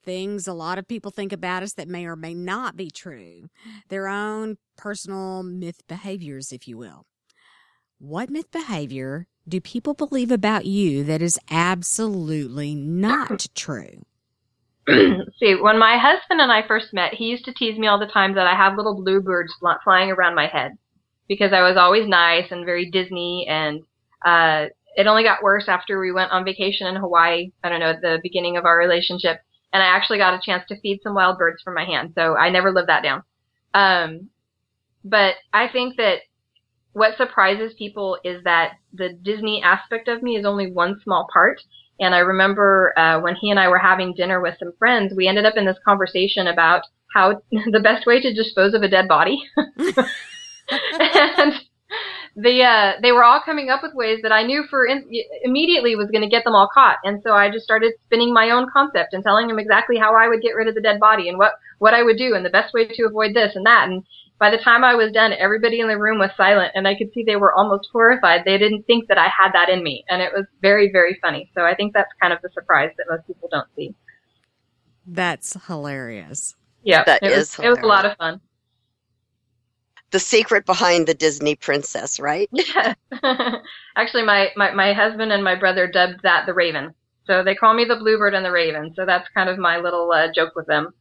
Things 0.05 0.47
a 0.47 0.53
lot 0.53 0.79
of 0.79 0.89
people 0.89 1.11
think 1.11 1.33
about 1.33 1.63
us 1.63 1.75
that 1.75 1.89
may 1.89 2.07
or 2.07 2.17
may 2.17 2.35
not 2.35 2.77
be 2.77 2.91
true. 2.91 3.49
Their 3.89 4.09
own 4.09 4.57
personal 4.77 5.43
myth 5.43 5.83
behaviors, 5.89 6.53
if 6.53 6.67
you 6.67 6.79
will. 6.79 7.05
What 7.99 8.31
myth 8.31 8.51
behavior 8.51 9.27
do 9.49 9.61
people 9.61 9.95
believe 9.95 10.31
about 10.31 10.67
you 10.67 11.03
that 11.05 11.21
is 11.21 11.39
absolutely 11.51 12.75
not 12.75 13.47
true? 13.55 14.05
see, 14.89 15.55
when 15.61 15.79
my 15.79 15.99
husband 15.99 16.41
and 16.41 16.51
I 16.51 16.67
first 16.67 16.95
met, 16.95 17.15
he 17.15 17.27
used 17.27 17.45
to 17.45 17.55
tease 17.55 17.79
me 17.79 17.87
all 17.87 17.99
the 17.99 18.07
time 18.07 18.35
that 18.35 18.47
I 18.47 18.55
have 18.55 18.77
little 18.77 18.95
bluebirds 18.95 19.53
fl- 19.61 19.69
flying 19.85 20.11
around 20.11 20.35
my 20.35 20.47
head 20.47 20.73
because 21.29 21.53
I 21.53 21.63
was 21.63 21.77
always 21.77 22.09
nice 22.09 22.51
and 22.51 22.65
very 22.65 22.91
Disney. 22.91 23.47
And 23.49 23.83
uh, 24.25 24.67
it 24.97 25.07
only 25.07 25.23
got 25.23 25.43
worse 25.43 25.69
after 25.69 26.01
we 26.01 26.13
went 26.13 26.33
on 26.33 26.45
vacation 26.45 26.87
in 26.87 26.97
Hawaii. 26.97 27.53
I 27.63 27.69
don't 27.69 27.81
know 27.81 27.91
at 27.91 28.01
the 28.01 28.19
beginning 28.23 28.57
of 28.57 28.65
our 28.65 28.79
relationship, 28.79 29.41
and 29.73 29.83
I 29.83 29.87
actually 29.87 30.19
got 30.19 30.35
a 30.35 30.41
chance 30.43 30.65
to 30.69 30.81
feed 30.81 31.01
some 31.03 31.15
wild 31.15 31.39
birds 31.39 31.63
from 31.63 31.75
my 31.75 31.85
hand. 31.85 32.13
So 32.15 32.37
I 32.37 32.51
never 32.51 32.73
lived 32.73 32.89
that 32.89 33.03
down. 33.03 33.23
Um, 33.75 34.31
but 35.05 35.35
I 35.53 35.69
think 35.69 35.97
that 35.97 36.21
what 36.93 37.17
surprises 37.17 37.75
people 37.79 38.19
is 38.25 38.43
that 38.45 38.73
the 38.93 39.11
Disney 39.11 39.63
aspect 39.63 40.09
of 40.09 40.23
me 40.23 40.37
is 40.37 40.45
only 40.45 40.71
one 40.71 41.01
small 41.03 41.29
part. 41.33 41.61
And 42.01 42.15
I 42.15 42.19
remember 42.19 42.95
uh, 42.99 43.21
when 43.21 43.37
he 43.37 43.51
and 43.51 43.61
I 43.61 43.69
were 43.69 43.79
having 43.79 44.15
dinner 44.15 44.41
with 44.41 44.57
some 44.59 44.73
friends, 44.79 45.13
we 45.17 45.29
ended 45.29 45.45
up 45.45 45.57
in 45.57 45.67
this 45.67 45.79
conversation 45.85 46.47
about 46.47 46.83
how 47.15 47.43
the 47.51 47.81
best 47.83 48.07
way 48.07 48.21
to 48.21 48.35
dispose 48.35 48.75
of 48.75 48.83
a 48.83 48.89
dead 48.89 49.09
body. 49.09 49.43
and 51.01 51.55
the 52.40 52.62
uh, 52.62 52.92
they 53.03 53.11
were 53.11 53.24
all 53.24 53.40
coming 53.44 53.68
up 53.68 53.83
with 53.83 53.94
ways 53.94 54.20
that 54.22 54.31
I 54.31 54.44
knew 54.44 54.64
for 54.70 54.87
in- 54.87 55.11
immediately 55.42 55.96
was 55.96 56.09
going 56.11 56.22
to 56.22 56.29
get 56.29 56.44
them 56.44 56.55
all 56.55 56.68
caught. 56.72 56.98
And 57.03 57.20
so 57.24 57.33
I 57.33 57.51
just 57.51 57.64
started 57.64 57.94
spinning 58.07 58.33
my 58.33 58.51
own 58.51 58.68
concept 58.72 59.12
and 59.12 59.24
telling 59.24 59.48
them 59.48 59.59
exactly 59.59 59.98
how 59.98 60.14
I 60.14 60.29
would 60.29 60.40
get 60.40 60.55
rid 60.55 60.68
of 60.68 60.77
the 60.77 60.81
dead 60.81 61.01
body 61.01 61.29
and 61.29 61.37
what 61.37 61.55
what 61.79 61.94
I 61.94 62.05
would 62.05 62.16
do 62.16 62.35
and 62.35 62.44
the 62.46 62.51
best 62.51 62.72
way 62.72 62.87
to 62.87 63.07
avoid 63.07 63.35
this 63.35 63.57
and 63.57 63.66
that. 63.66 63.88
And 63.88 64.05
by 64.38 64.51
the 64.53 64.59
time 64.59 64.85
I 64.85 64.94
was 64.94 65.11
done, 65.11 65.33
everybody 65.33 65.81
in 65.81 65.88
the 65.88 65.98
room 65.98 66.18
was 66.20 66.31
silent, 66.37 66.70
and 66.77 66.87
I 66.87 66.94
could 66.94 67.12
see 67.12 67.24
they 67.24 67.35
were 67.35 67.53
almost 67.55 67.88
horrified. 67.92 68.42
They 68.44 68.57
didn't 68.57 68.85
think 68.85 69.09
that 69.09 69.18
I 69.18 69.27
had 69.27 69.51
that 69.53 69.68
in 69.68 69.83
me, 69.83 70.05
and 70.09 70.22
it 70.22 70.33
was 70.33 70.46
very, 70.62 70.92
very 70.92 71.18
funny. 71.20 71.51
So 71.57 71.64
I 71.64 71.74
think 71.74 71.92
that's 71.92 72.12
kind 72.22 72.33
of 72.33 72.40
the 72.42 72.51
surprise 72.55 72.92
that 72.98 73.07
most 73.11 73.27
people 73.27 73.48
don't 73.51 73.66
see. 73.74 73.96
That's 75.07 75.57
hilarious. 75.66 76.55
Yeah, 76.85 77.03
That 77.05 77.22
it 77.24 77.31
is 77.31 77.59
was, 77.59 77.59
it 77.59 77.68
was 77.68 77.79
a 77.83 77.87
lot 77.87 78.07
of 78.07 78.16
fun. 78.16 78.40
The 80.11 80.18
secret 80.18 80.64
behind 80.66 81.07
the 81.07 81.14
Disney 81.14 81.55
princess, 81.55 82.18
right? 82.18 82.49
Yeah. 82.53 82.94
Actually, 83.97 84.23
my, 84.25 84.49
my, 84.57 84.71
my 84.73 84.92
husband 84.92 85.33
and 85.33 85.42
my 85.44 85.55
brother 85.55 85.87
dubbed 85.87 86.23
that 86.23 86.47
the 86.47 86.55
Raven. 86.55 86.94
So 87.27 87.42
they 87.42 87.55
call 87.55 87.75
me 87.75 87.85
the 87.85 87.97
Bluebird 87.97 88.35
and 88.35 88.44
the 88.44 88.51
Raven. 88.51 88.94
So 88.97 89.05
that's 89.05 89.29
kind 89.35 89.51
of 89.51 89.59
my 89.59 89.77
little 89.79 90.11
uh, 90.11 90.29
joke 90.33 90.55
with 90.57 90.66
them. 90.66 90.94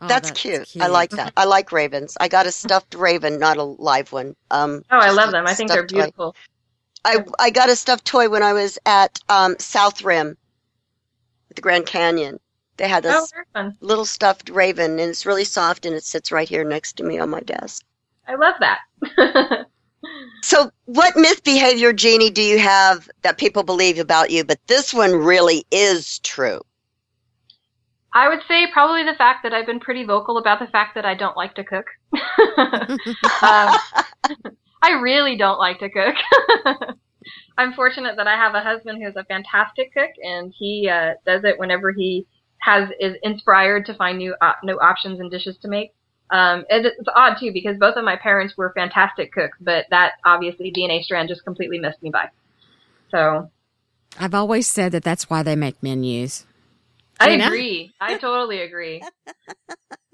Oh, 0.00 0.08
that's, 0.08 0.30
cute. 0.30 0.68
I 0.80 0.86
like 0.88 1.10
that. 1.10 1.32
I 1.36 1.44
like 1.44 1.70
ravens. 1.72 2.16
I 2.20 2.28
got 2.28 2.46
a 2.46 2.52
stuffed 2.52 2.94
raven, 2.94 3.38
not 3.38 3.56
a 3.58 3.62
live 3.62 4.12
one. 4.12 4.34
Um, 4.50 4.82
Oh, 4.90 4.98
I 4.98 5.10
love 5.10 5.30
them. 5.32 5.46
I 5.46 5.54
think 5.54 5.70
they're 5.70 5.86
stuffed 5.88 5.90
toy. 5.90 5.96
beautiful. 5.96 6.36
I 7.04 7.24
I 7.38 7.50
got 7.50 7.68
a 7.70 7.76
stuffed 7.76 8.04
toy 8.06 8.28
when 8.28 8.42
I 8.42 8.52
was 8.54 8.78
at 8.86 9.18
um, 9.28 9.56
South 9.58 10.02
Rim, 10.02 10.36
at 11.50 11.56
the 11.56 11.62
Grand 11.62 11.86
Canyon. 11.86 12.40
They 12.76 12.88
had 12.88 13.02
this 13.02 13.32
Oh, 13.54 13.70
little 13.80 14.04
stuffed 14.04 14.48
raven, 14.48 14.92
and 14.92 15.10
it's 15.10 15.26
really 15.26 15.44
soft, 15.44 15.86
and 15.86 15.94
it 15.94 16.04
sits 16.04 16.32
right 16.32 16.48
here 16.48 16.64
next 16.64 16.94
to 16.96 17.04
me 17.04 17.18
on 17.18 17.30
my 17.30 17.40
desk. 17.40 17.84
I 18.26 18.34
love 18.36 18.54
that. 18.60 19.66
So, 20.42 20.70
what 20.84 21.16
myth 21.16 21.42
behavior, 21.42 21.94
Jeannie, 21.94 22.28
do 22.28 22.42
you 22.42 22.58
have 22.58 23.08
that 23.22 23.38
people 23.38 23.62
believe 23.62 23.98
about 23.98 24.30
you, 24.30 24.44
but 24.44 24.58
this 24.66 24.92
one 24.92 25.12
really 25.12 25.64
is 25.70 26.18
true? 26.18 26.60
I 28.12 28.28
would 28.28 28.40
say 28.46 28.66
probably 28.70 29.04
the 29.04 29.16
fact 29.16 29.42
that 29.42 29.54
I've 29.54 29.64
been 29.64 29.80
pretty 29.80 30.04
vocal 30.04 30.36
about 30.36 30.60
the 30.60 30.66
fact 30.66 30.94
that 30.96 31.06
I 31.06 31.14
don't 31.14 31.36
like 31.36 31.54
to 31.54 31.64
cook. 31.64 31.86
um, 32.12 32.20
I 34.82 34.90
really 35.00 35.36
don't 35.36 35.58
like 35.58 35.78
to 35.78 35.88
cook. 35.88 36.14
I'm 37.58 37.72
fortunate 37.72 38.16
that 38.16 38.26
I 38.26 38.36
have 38.36 38.54
a 38.54 38.60
husband 38.60 39.02
who's 39.02 39.16
a 39.16 39.24
fantastic 39.24 39.94
cook, 39.94 40.10
and 40.22 40.52
he 40.56 40.90
uh, 40.92 41.14
does 41.24 41.42
it 41.44 41.58
whenever 41.58 41.90
he 41.90 42.26
has 42.60 42.90
is 43.00 43.16
inspired 43.22 43.86
to 43.86 43.94
find 43.94 44.18
new 44.18 44.34
uh, 44.40 44.52
new 44.62 44.78
options 44.78 45.20
and 45.20 45.30
dishes 45.30 45.56
to 45.62 45.68
make. 45.68 45.92
Um, 46.30 46.64
and 46.70 46.86
it's 46.86 47.08
odd 47.14 47.36
too 47.38 47.52
because 47.52 47.76
both 47.78 47.96
of 47.96 48.04
my 48.04 48.16
parents 48.16 48.56
were 48.56 48.72
fantastic 48.74 49.32
cooks, 49.32 49.56
but 49.60 49.86
that 49.90 50.12
obviously 50.24 50.72
DNA 50.72 51.02
strand 51.02 51.28
just 51.28 51.44
completely 51.44 51.78
missed 51.78 52.02
me 52.02 52.10
by. 52.10 52.28
So 53.10 53.50
I've 54.18 54.34
always 54.34 54.66
said 54.68 54.92
that 54.92 55.04
that's 55.04 55.28
why 55.28 55.42
they 55.42 55.56
make 55.56 55.82
menus. 55.82 56.46
I 57.20 57.30
You 57.30 57.38
know? 57.38 57.48
agree. 57.48 57.94
I 58.00 58.14
totally 58.18 58.60
agree. 58.60 59.02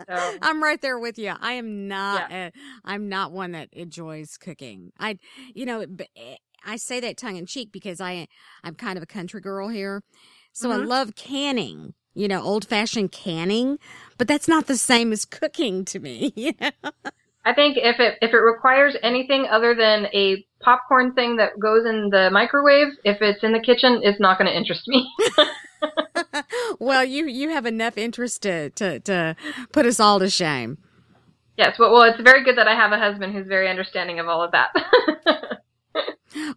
So. 0.09 0.35
I'm 0.43 0.63
right 0.63 0.81
there 0.81 0.99
with 0.99 1.19
you. 1.19 1.33
I 1.39 1.53
am 1.53 1.89
not. 1.89 2.31
i 2.31 2.53
I'm 2.85 3.09
not 3.09 3.33
one 3.33 3.53
that 3.53 3.69
enjoys 3.73 4.37
cooking. 4.37 4.93
I, 4.99 5.19
you 5.55 5.67
know, 5.67 5.85
eh, 6.17 6.37
I 6.65 6.77
say 6.77 7.01
that 7.01 7.17
tongue 7.17 7.37
in 7.37 7.47
cheek 7.47 7.73
because 7.73 8.01
I, 8.01 8.27
I'm 8.65 8.75
kind 8.75 8.97
of 8.97 9.03
a 9.03 9.07
country 9.07 9.41
girl 9.41 9.69
here, 9.69 10.03
so 10.53 10.71
I 10.71 10.77
Mhm. 10.77 10.87
love 10.89 11.15
canning. 11.15 11.95
You 12.15 12.29
know, 12.29 12.43
old 12.43 12.67
fashioned 12.67 13.13
canning, 13.13 13.79
but 14.19 14.27
that's 14.27 14.49
not 14.49 14.67
the 14.67 14.77
same 14.77 15.13
as 15.13 15.25
cooking 15.25 15.85
to 15.87 15.99
me. 15.99 16.33
You 16.37 16.53
know? 16.61 16.91
I 17.45 17.55
think 17.55 17.79
if 17.79 17.99
it 17.99 18.19
if 18.21 18.33
it 18.33 18.37
requires 18.39 18.97
anything 19.03 19.47
other 19.51 19.75
than 19.75 20.07
a 20.13 20.45
popcorn 20.61 21.15
thing 21.15 21.37
that 21.37 21.59
goes 21.59 21.87
in 21.87 22.11
the 22.11 22.29
microwave, 22.31 22.89
if 23.05 23.23
it's 23.23 23.43
in 23.43 23.53
the 23.53 23.61
kitchen, 23.61 24.01
it's 24.03 24.21
not 24.21 24.39
going 24.39 24.51
to 24.51 24.57
interest 24.57 24.87
me. 24.87 25.11
well, 26.79 27.05
you 27.05 27.27
you 27.27 27.49
have 27.51 27.65
enough 27.65 27.97
interest 27.97 28.43
to 28.43 28.71
to 28.71 29.01
to 29.01 29.37
put 29.73 29.87
us 29.87 29.99
all 30.01 30.19
to 30.19 30.29
shame. 30.29 30.79
yes, 31.57 31.79
well, 31.79 31.93
well, 31.93 32.03
it's 32.03 32.21
very 32.21 32.45
good 32.45 32.59
that 32.59 32.69
I 32.69 32.75
have 32.75 32.93
a 32.93 32.99
husband 32.99 33.33
who's 33.33 33.47
very 33.47 33.69
understanding 33.69 34.21
of 34.21 34.29
all 34.29 34.43
of 34.43 34.53
that. 34.53 34.71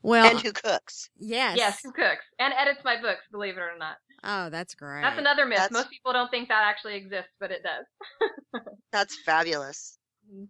Well, 0.02 0.30
and 0.30 0.40
who 0.40 0.52
cooks. 0.52 1.10
yes. 1.18 1.58
Yes, 1.58 1.82
who 1.82 1.92
cooks 1.92 2.26
and 2.40 2.54
edits 2.54 2.82
my 2.84 3.02
books, 3.02 3.22
believe 3.32 3.58
it 3.58 3.62
or 3.62 3.78
not. 3.78 3.96
Oh, 4.24 4.50
that's 4.50 4.74
great. 4.76 5.02
That's 5.02 5.20
another 5.20 5.46
myth. 5.46 5.58
That's- 5.58 5.72
Most 5.72 5.90
people 5.90 6.14
don't 6.14 6.32
think 6.32 6.48
that 6.50 6.64
actually 6.66 6.96
exists, 6.96 7.32
but 7.40 7.52
it 7.52 7.62
does. 7.64 8.62
That's 8.92 9.18
fabulous. 9.26 9.98
Mhm. 10.34 10.48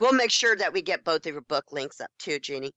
We'll 0.00 0.12
make 0.12 0.30
sure 0.30 0.56
that 0.56 0.72
we 0.72 0.80
get 0.82 1.04
both 1.04 1.26
of 1.26 1.32
your 1.32 1.42
book 1.42 1.66
links 1.72 2.00
up 2.00 2.10
too, 2.18 2.38
Jeannie. 2.38 2.72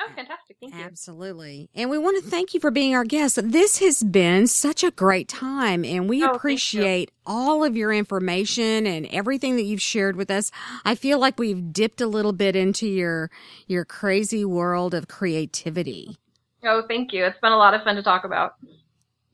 Oh, 0.00 0.08
fantastic. 0.14 0.56
Thank 0.60 0.74
you. 0.74 0.80
Absolutely. 0.82 1.70
And 1.74 1.88
we 1.88 1.96
want 1.96 2.22
to 2.22 2.30
thank 2.30 2.52
you 2.54 2.60
for 2.60 2.70
being 2.70 2.94
our 2.94 3.04
guest. 3.04 3.38
This 3.42 3.78
has 3.78 4.02
been 4.02 4.46
such 4.46 4.84
a 4.84 4.90
great 4.90 5.26
time, 5.26 5.84
and 5.86 6.06
we 6.08 6.22
Oh, 6.22 6.32
appreciate 6.32 7.10
all 7.24 7.64
of 7.64 7.76
your 7.76 7.92
information 7.94 8.86
and 8.86 9.06
everything 9.06 9.56
that 9.56 9.62
you've 9.62 9.80
shared 9.80 10.14
with 10.16 10.30
us. 10.30 10.50
I 10.84 10.94
feel 10.96 11.18
like 11.18 11.38
we've 11.38 11.72
dipped 11.72 12.00
a 12.02 12.06
little 12.06 12.32
bit 12.34 12.54
into 12.56 12.86
your 12.86 13.30
your 13.66 13.84
crazy 13.86 14.44
world 14.44 14.92
of 14.92 15.08
creativity. 15.08 16.18
Oh, 16.64 16.82
thank 16.86 17.12
you. 17.12 17.24
It's 17.24 17.40
been 17.40 17.52
a 17.52 17.58
lot 17.58 17.72
of 17.74 17.82
fun 17.82 17.96
to 17.96 18.02
talk 18.02 18.24
about. 18.24 18.54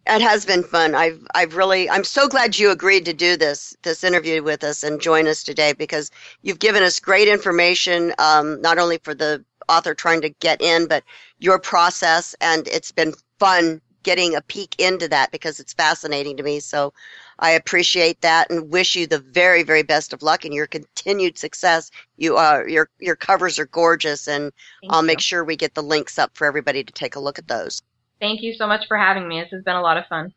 It 0.06 0.20
has 0.22 0.44
been 0.44 0.64
fun. 0.64 0.94
I've 0.94 1.24
I've 1.34 1.54
really 1.56 1.88
I'm 1.88 2.04
so 2.04 2.28
glad 2.28 2.58
you 2.58 2.70
agreed 2.70 3.04
to 3.06 3.12
do 3.12 3.36
this 3.36 3.76
this 3.82 4.02
interview 4.04 4.42
with 4.42 4.64
us 4.64 4.82
and 4.82 5.00
join 5.00 5.26
us 5.28 5.42
today 5.44 5.72
because 5.72 6.10
you've 6.42 6.58
given 6.58 6.82
us 6.82 6.98
great 7.00 7.28
information, 7.28 8.12
um, 8.18 8.60
not 8.60 8.78
only 8.78 8.98
for 8.98 9.14
the 9.14 9.44
author 9.68 9.94
trying 9.94 10.20
to 10.22 10.30
get 10.30 10.60
in, 10.60 10.86
but 10.88 11.04
your 11.38 11.58
process, 11.58 12.34
and 12.40 12.66
it's 12.68 12.90
been 12.92 13.14
fun 13.38 13.80
getting 14.02 14.34
a 14.34 14.40
peek 14.42 14.74
into 14.78 15.06
that 15.08 15.30
because 15.30 15.60
it's 15.60 15.72
fascinating 15.72 16.36
to 16.36 16.42
me. 16.42 16.58
So 16.58 16.92
I 17.38 17.52
appreciate 17.52 18.20
that 18.22 18.50
and 18.50 18.70
wish 18.72 18.96
you 18.96 19.06
the 19.06 19.20
very 19.20 19.62
very 19.62 19.84
best 19.84 20.12
of 20.12 20.22
luck 20.22 20.44
and 20.44 20.52
your 20.52 20.66
continued 20.66 21.38
success. 21.38 21.90
You 22.16 22.36
are 22.36 22.68
your 22.68 22.88
your 22.98 23.16
covers 23.16 23.58
are 23.60 23.66
gorgeous, 23.66 24.26
and 24.26 24.52
Thank 24.80 24.92
I'll 24.92 25.02
you. 25.02 25.06
make 25.06 25.20
sure 25.20 25.44
we 25.44 25.56
get 25.56 25.74
the 25.74 25.82
links 25.82 26.18
up 26.18 26.36
for 26.36 26.46
everybody 26.46 26.82
to 26.82 26.92
take 26.92 27.14
a 27.14 27.20
look 27.20 27.38
at 27.38 27.46
those. 27.48 27.82
Thank 28.22 28.40
you 28.40 28.54
so 28.54 28.68
much 28.68 28.87
for 28.87 28.96
having 28.96 29.26
me. 29.26 29.40
This 29.40 29.50
has 29.50 29.64
been 29.64 29.74
a 29.74 29.82
lot 29.82 29.96
of 29.96 30.06
fun. 30.06 30.32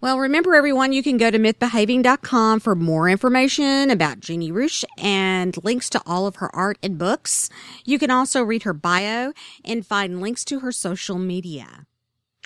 Well, 0.00 0.20
remember 0.20 0.54
everyone, 0.54 0.92
you 0.92 1.02
can 1.02 1.16
go 1.16 1.32
to 1.32 1.38
mythbehaving.com 1.38 2.60
for 2.60 2.76
more 2.76 3.08
information 3.08 3.90
about 3.90 4.20
Jeannie 4.20 4.52
Ruesch 4.52 4.84
and 4.96 5.56
links 5.64 5.90
to 5.90 6.02
all 6.06 6.28
of 6.28 6.36
her 6.36 6.54
art 6.54 6.78
and 6.80 6.96
books. 6.96 7.50
You 7.84 7.98
can 7.98 8.12
also 8.12 8.44
read 8.44 8.62
her 8.62 8.72
bio 8.72 9.32
and 9.64 9.84
find 9.84 10.20
links 10.20 10.44
to 10.44 10.60
her 10.60 10.70
social 10.70 11.18
media. 11.18 11.86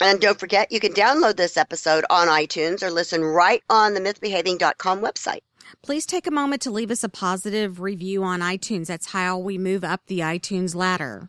And 0.01 0.23
don't 0.23 0.41
forget, 0.41 0.73
you 0.73 0.81
can 0.81 0.95
download 0.95 1.37
this 1.37 1.59
episode 1.59 2.07
on 2.09 2.29
iTunes 2.29 2.83
or 2.83 2.91
listen 2.91 3.23
right 3.23 3.63
on 3.69 3.93
the 3.93 4.01
mythbehaving.com 4.01 5.03
website. 5.03 5.41
Please 5.83 6.07
take 6.07 6.27
a 6.27 6.31
moment 6.31 6.63
to 6.63 6.71
leave 6.71 6.91
us 6.91 7.05
a 7.05 7.11
positive 7.11 7.79
review 7.83 8.25
on 8.25 8.41
iTunes. 8.41 8.87
That's 8.87 9.13
how 9.13 9.37
we 9.37 9.59
move 9.59 9.85
up 9.85 10.01
the 10.07 10.21
iTunes 10.21 10.75
ladder. 10.75 11.29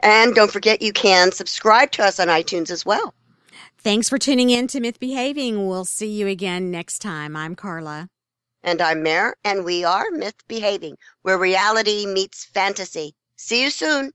And 0.00 0.34
don't 0.34 0.50
forget, 0.50 0.82
you 0.82 0.92
can 0.92 1.32
subscribe 1.32 1.90
to 1.92 2.04
us 2.04 2.20
on 2.20 2.28
iTunes 2.28 2.70
as 2.70 2.86
well. 2.86 3.14
Thanks 3.78 4.08
for 4.08 4.18
tuning 4.18 4.50
in 4.50 4.68
to 4.68 4.80
Myth 4.80 5.00
Behaving. 5.00 5.66
We'll 5.66 5.84
see 5.84 6.08
you 6.08 6.28
again 6.28 6.70
next 6.70 7.00
time. 7.00 7.34
I'm 7.34 7.56
Carla. 7.56 8.08
And 8.62 8.80
I'm 8.80 9.02
Maer, 9.02 9.34
and 9.44 9.64
we 9.64 9.82
are 9.82 10.10
Myth 10.12 10.46
Behaving, 10.46 10.96
where 11.22 11.36
reality 11.36 12.06
meets 12.06 12.44
fantasy. 12.44 13.14
See 13.36 13.62
you 13.64 13.70
soon. 13.70 14.12